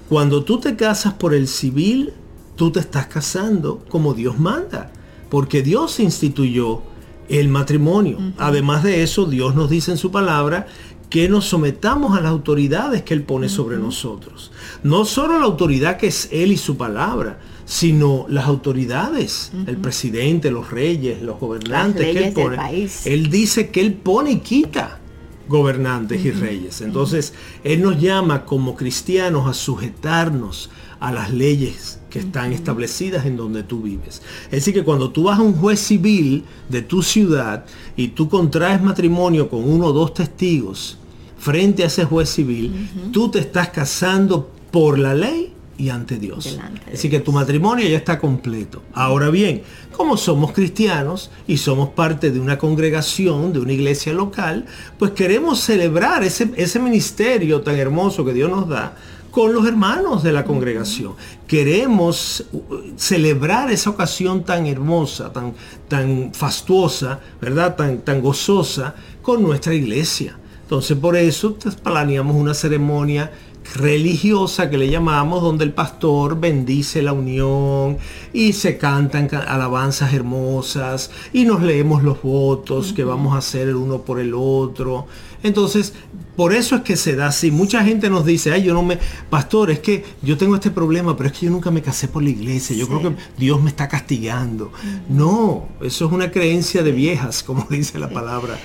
[0.07, 2.13] cuando tú te casas por el civil,
[2.55, 4.91] tú te estás casando como Dios manda,
[5.29, 6.83] porque Dios instituyó
[7.31, 8.17] el matrimonio.
[8.37, 10.67] Además de eso, Dios nos dice en su palabra
[11.11, 14.49] que nos sometamos a las autoridades que Él pone sobre nosotros.
[14.81, 20.49] No solo la autoridad que es Él y su palabra, sino las autoridades, el presidente,
[20.51, 22.87] los reyes, los gobernantes que Él pone.
[23.03, 25.01] Él dice que Él pone y quita
[25.49, 26.79] gobernantes y reyes.
[26.79, 27.33] Entonces,
[27.65, 30.69] Él nos llama como cristianos a sujetarnos
[31.01, 34.21] a las leyes que están establecidas en donde tú vives.
[34.45, 37.65] Es decir, que cuando tú vas a un juez civil de tu ciudad
[37.97, 40.99] y tú contraes matrimonio con uno o dos testigos,
[41.41, 46.59] frente a ese juez civil, tú te estás casando por la ley y ante Dios.
[46.93, 48.83] Así que tu matrimonio ya está completo.
[48.93, 54.67] Ahora bien, como somos cristianos y somos parte de una congregación, de una iglesia local,
[54.99, 58.95] pues queremos celebrar ese, ese ministerio tan hermoso que Dios nos da
[59.31, 61.13] con los hermanos de la congregación.
[61.47, 62.61] Queremos uh,
[62.97, 65.55] celebrar esa ocasión tan hermosa, tan,
[65.87, 67.75] tan fastuosa, ¿verdad?
[67.75, 70.37] Tan, tan gozosa con nuestra iglesia.
[70.71, 73.29] Entonces por eso pues, planeamos una ceremonia
[73.75, 77.97] religiosa que le llamamos, donde el pastor bendice la unión
[78.33, 83.75] y se cantan alabanzas hermosas y nos leemos los votos que vamos a hacer el
[83.75, 85.07] uno por el otro.
[85.43, 85.93] Entonces,
[86.35, 87.51] por eso es que se da así.
[87.51, 88.97] Mucha gente nos dice, ay, yo no me,
[89.29, 92.23] pastor, es que yo tengo este problema, pero es que yo nunca me casé por
[92.23, 92.75] la iglesia.
[92.75, 94.71] Yo creo que Dios me está castigando.
[95.09, 98.57] No, eso es una creencia de viejas, como dice la palabra.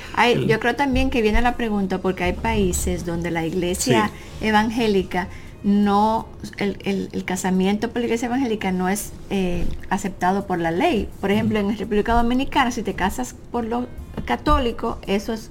[0.46, 4.11] yo creo también que viene la pregunta, porque hay países donde la iglesia
[4.41, 5.28] evangélica
[5.66, 6.28] no,
[6.59, 11.09] el, casamiento por la iglesia evangélica no es eh, aceptado por la ley.
[11.20, 13.89] Por ejemplo, en República Dominicana, si te casas por lo
[14.26, 15.51] católico, eso es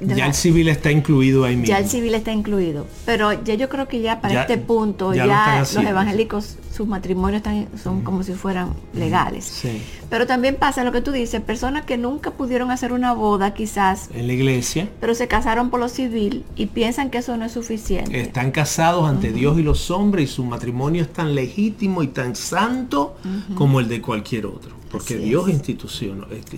[0.00, 1.68] ya el civil está incluido ahí mismo.
[1.68, 2.86] Ya el civil está incluido.
[3.04, 7.68] Pero ya yo creo que ya para este punto ya, los evangélicos, sus matrimonios están,
[7.82, 9.64] son como si fueran legales.
[10.10, 14.10] Pero también pasa lo que tú dices, personas que nunca pudieron hacer una boda quizás.
[14.14, 14.88] En la iglesia.
[15.00, 18.20] Pero se casaron por lo civil y piensan que eso no es suficiente.
[18.20, 22.36] Están casados ante Dios y los hombres y su matrimonio es tan legítimo y tan
[22.36, 23.16] santo
[23.54, 24.78] como el de cualquier otro.
[24.90, 26.56] Porque Dios institución, este,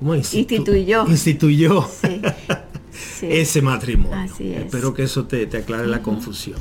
[0.00, 1.06] instituyó.
[1.06, 1.88] Instituyó
[3.22, 4.32] ese matrimonio.
[4.38, 6.58] Espero que eso te, aclare la confusión.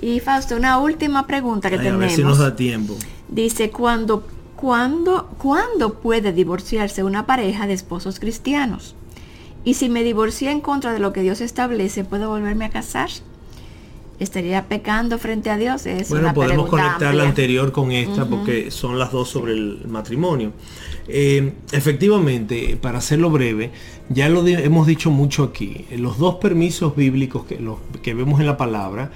[0.00, 2.02] Y Fausto, una última pregunta que tenemos.
[2.02, 2.96] A ver si nos da tiempo.
[3.28, 8.94] Dice, ¿cuándo, cuándo, ¿cuándo puede divorciarse una pareja de esposos cristianos?
[9.64, 13.10] Y si me divorcié en contra de lo que Dios establece, ¿puedo volverme a casar?
[14.18, 15.86] estaría pecando frente a Dios.
[15.86, 20.52] Es bueno, podemos conectar la anterior con esta porque son las dos sobre el matrimonio.
[21.08, 23.70] Eh, efectivamente, para hacerlo breve,
[24.10, 25.86] ya lo hemos dicho mucho aquí.
[25.96, 27.58] Los dos permisos bíblicos que,
[28.02, 29.10] que vemos en la palabra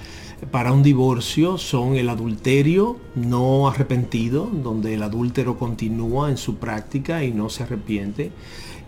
[0.51, 7.23] para un divorcio son el adulterio no arrepentido, donde el adúltero continúa en su práctica
[7.23, 8.31] y no se arrepiente,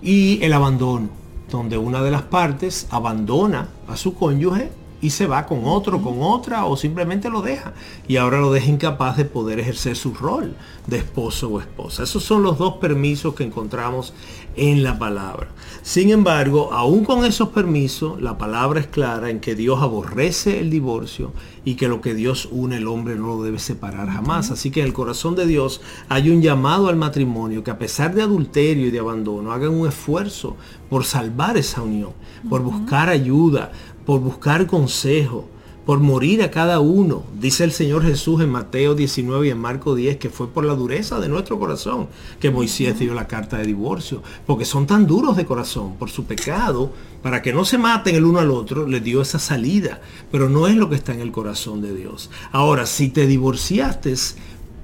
[0.02, 1.10] y el abandono,
[1.50, 4.70] donde una de las partes abandona a su cónyuge
[5.06, 7.74] y se va con otro, con otra o simplemente lo deja.
[8.08, 10.56] Y ahora lo deja incapaz de poder ejercer su rol
[10.88, 12.02] de esposo o esposa.
[12.02, 14.14] Esos son los dos permisos que encontramos
[14.56, 15.50] en la palabra.
[15.84, 20.72] Sin embargo, aún con esos permisos, la palabra es clara en que Dios aborrece el
[20.72, 21.34] divorcio
[21.66, 24.50] y que lo que Dios une el hombre no lo debe separar jamás.
[24.50, 28.16] Así que en el corazón de Dios hay un llamado al matrimonio que a pesar
[28.16, 30.56] de adulterio y de abandono hagan un esfuerzo
[30.90, 32.12] por salvar esa unión,
[32.50, 33.72] por buscar ayuda,
[34.06, 35.48] por buscar consejo,
[35.86, 37.24] por morir a cada uno.
[37.40, 40.74] Dice el Señor Jesús en Mateo 19 y en Marco 10 que fue por la
[40.74, 42.08] dureza de nuestro corazón
[42.40, 46.26] que Moisés dio la carta de divorcio, porque son tan duros de corazón por su
[46.26, 46.92] pecado,
[47.22, 50.02] para que no se maten el uno al otro, le dio esa salida,
[50.32, 52.30] pero no es lo que está en el corazón de Dios.
[52.52, 54.14] Ahora, si te divorciaste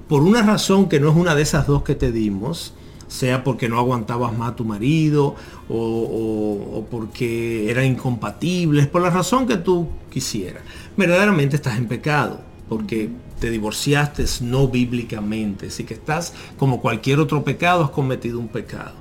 [0.08, 2.74] por una razón que no es una de esas dos que te dimos,
[3.12, 5.36] sea porque no aguantabas más a tu marido
[5.68, 10.62] o, porque eran incompatibles, por la razón que tú quisieras.
[10.96, 17.42] Verdaderamente estás en pecado, porque te divorciaste no bíblicamente, así que estás como cualquier otro
[17.42, 18.92] pecado, has cometido un pecado.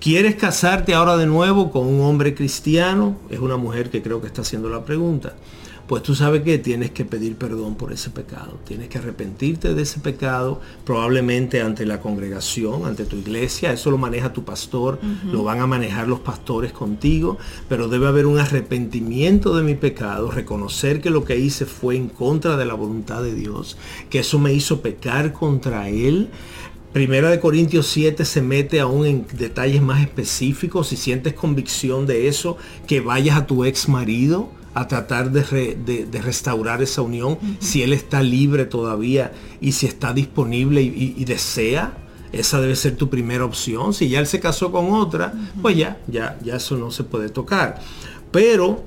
[0.00, 3.16] ¿Quieres casarte ahora de nuevo con un hombre cristiano?
[3.30, 5.34] Es una mujer que creo que está haciendo la pregunta
[5.88, 9.82] pues tú sabes que tienes que pedir perdón por ese pecado, tienes que arrepentirte de
[9.82, 15.00] ese pecado, probablemente ante la congregación, ante tu iglesia, eso lo maneja tu pastor,
[15.32, 17.38] lo van a manejar los pastores contigo,
[17.70, 22.10] pero debe haber un arrepentimiento de mi pecado, reconocer que lo que hice fue en
[22.10, 23.78] contra de la voluntad de Dios,
[24.10, 26.28] que eso me hizo pecar contra Él,
[26.92, 30.88] Primera de Corintios 7 se mete aún en detalles más específicos.
[30.88, 34.48] Si sientes convicción de eso, que vayas a tu ex marido
[34.80, 40.82] a tratar de, restaurar esa unión, si él está libre todavía y si está disponible
[40.82, 41.96] y, desea,
[42.32, 43.94] esa debe ser tu primera opción.
[43.94, 47.28] Si ya él se casó con otra, pues ya, ya, ya eso no se puede
[47.28, 47.80] tocar.
[48.30, 48.84] Pero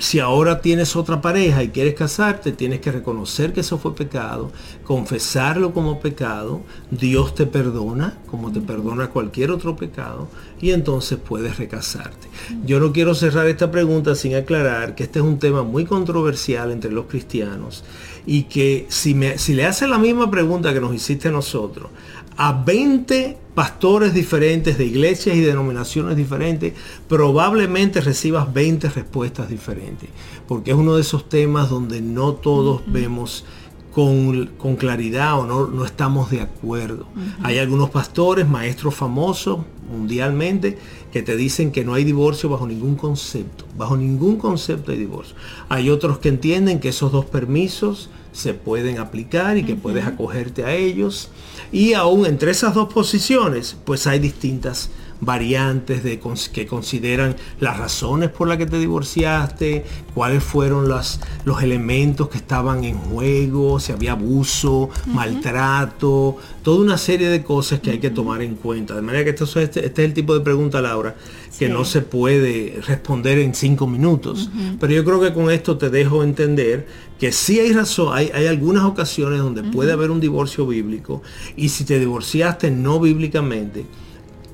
[0.00, 4.50] si ahora tienes otra pareja y quieres casarte, tienes que reconocer que eso fue pecado,
[4.82, 10.28] confesarlo como pecado, Dios te perdona como te perdona cualquier otro pecado
[10.58, 12.28] y entonces puedes recasarte.
[12.64, 16.72] Yo no quiero cerrar esta pregunta sin aclarar que este es un tema muy controversial
[16.72, 17.84] entre los cristianos
[18.24, 21.90] y que si, me, si le haces la misma pregunta que nos hiciste a nosotros,
[22.38, 26.72] a 20 pastores diferentes de iglesias y denominaciones diferentes,
[27.06, 30.08] probablemente recibas 20 respuestas diferentes,
[30.48, 33.44] porque es uno de esos temas donde no todos vemos
[33.92, 37.04] con, claridad o no, no, estamos de acuerdo.
[37.42, 39.58] Hay algunos pastores, maestros famosos,
[39.92, 40.78] mundialmente
[41.12, 43.66] que te dicen que no hay divorcio bajo ningún concepto.
[43.76, 45.36] Bajo ningún concepto hay divorcio.
[45.68, 50.64] Hay otros que entienden que esos dos permisos se pueden aplicar y que puedes acogerte
[50.64, 51.30] a ellos.
[51.72, 54.90] Y aún entre esas dos posiciones, pues hay distintas
[55.20, 56.18] variantes de
[56.52, 62.84] que consideran las razones por las que te divorciaste, cuáles fueron los elementos que estaban
[62.84, 68.42] en juego, si había abuso, maltrato, toda una serie de cosas que hay que tomar
[68.42, 68.94] en cuenta.
[68.94, 71.14] De manera que esto, este, este es el tipo de pregunta, Laura,
[71.60, 74.48] que no se puede responder en cinco minutos.
[74.80, 76.86] Pero yo creo que con esto te dejo entender
[77.18, 81.20] que sí hay razón, hay, hay algunas ocasiones donde puede haber un divorcio bíblico
[81.56, 83.84] y si te divorciaste no bíblicamente,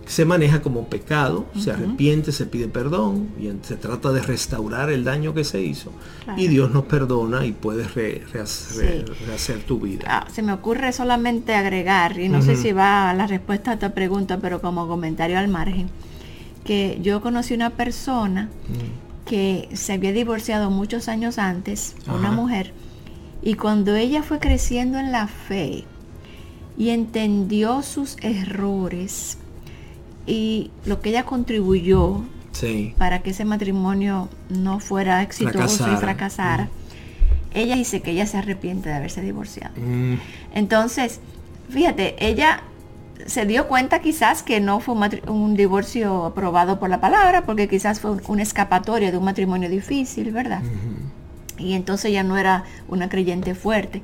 [0.04, 5.04] se maneja como pecado, se arrepiente, se pide perdón y se trata de restaurar el
[5.04, 5.92] daño que se hizo
[6.36, 9.04] y Dios nos perdona y puedes rehacer,
[9.64, 10.06] tu vida.
[10.08, 13.74] Ah, se me ocurre solamente agregar, y no sé si va a la respuesta a
[13.74, 15.88] esta pregunta, pero como comentario al margen,
[16.66, 18.50] que yo conocí una persona
[19.24, 22.72] que se había divorciado muchos años antes, una mujer,
[23.42, 25.84] y cuando ella fue creciendo en la fe
[26.76, 29.38] y entendió sus errores,
[30.26, 32.24] y lo que ella contribuyó
[32.98, 36.68] para que ese matrimonio no fuera exitoso y fracasara, mm.
[37.54, 39.74] ella dice que ella se arrepiente de haberse divorciado.
[39.76, 40.14] Mm.
[40.54, 41.20] Entonces,
[41.68, 42.62] fíjate, ella
[43.24, 44.94] se dio cuenta quizás que no fue
[45.26, 50.30] un, divorcio aprobado por la palabra, porque quizás fue una escapatoria de un matrimonio difícil,
[50.32, 50.62] ¿verdad?
[51.58, 54.02] Y entonces ya no era una creyente fuerte.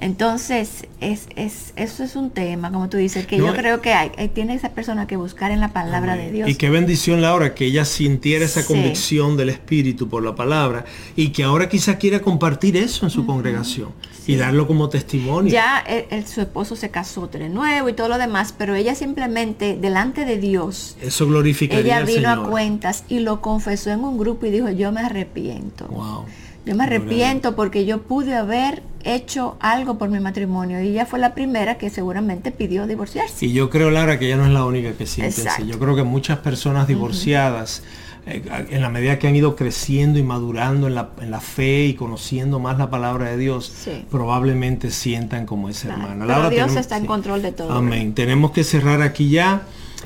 [0.00, 4.10] Entonces, es, es, eso es un tema, como tú dices, que yo creo que hay,
[4.34, 6.48] tiene esa persona que buscar en la palabra de Dios.
[6.48, 10.84] Y qué bendición, Laura, que ella sintiera esa convicción del Espíritu por la palabra
[11.16, 13.90] y que ahora quizá quiera compartir eso en su congregación
[14.26, 15.52] y darlo como testimonio.
[15.52, 15.84] Ya
[16.26, 20.38] su esposo se casó de nuevo y todo lo demás, pero ella simplemente, delante de
[20.38, 24.68] Dios, eso glorifica Ella vino a cuentas y lo confesó en un grupo y dijo,
[24.70, 25.86] yo me arrepiento.
[25.88, 26.24] Wow.
[26.66, 31.18] Yo me arrepiento porque yo pude haber hecho algo por mi matrimonio y ella fue
[31.18, 33.44] la primera que seguramente pidió divorciarse.
[33.44, 35.66] Y yo creo, Lara, que ella no es la única que siente así.
[35.66, 40.22] Yo creo que muchas personas divorciadas, eh, en la medida que han ido creciendo y
[40.22, 43.72] madurando en la, fe y conociendo más la palabra de Dios,
[44.10, 46.24] probablemente sientan como esa hermana.
[46.26, 47.72] Pero Dios está en control de todo.
[47.72, 48.14] Amén.
[48.14, 49.62] Tenemos que cerrar aquí ya.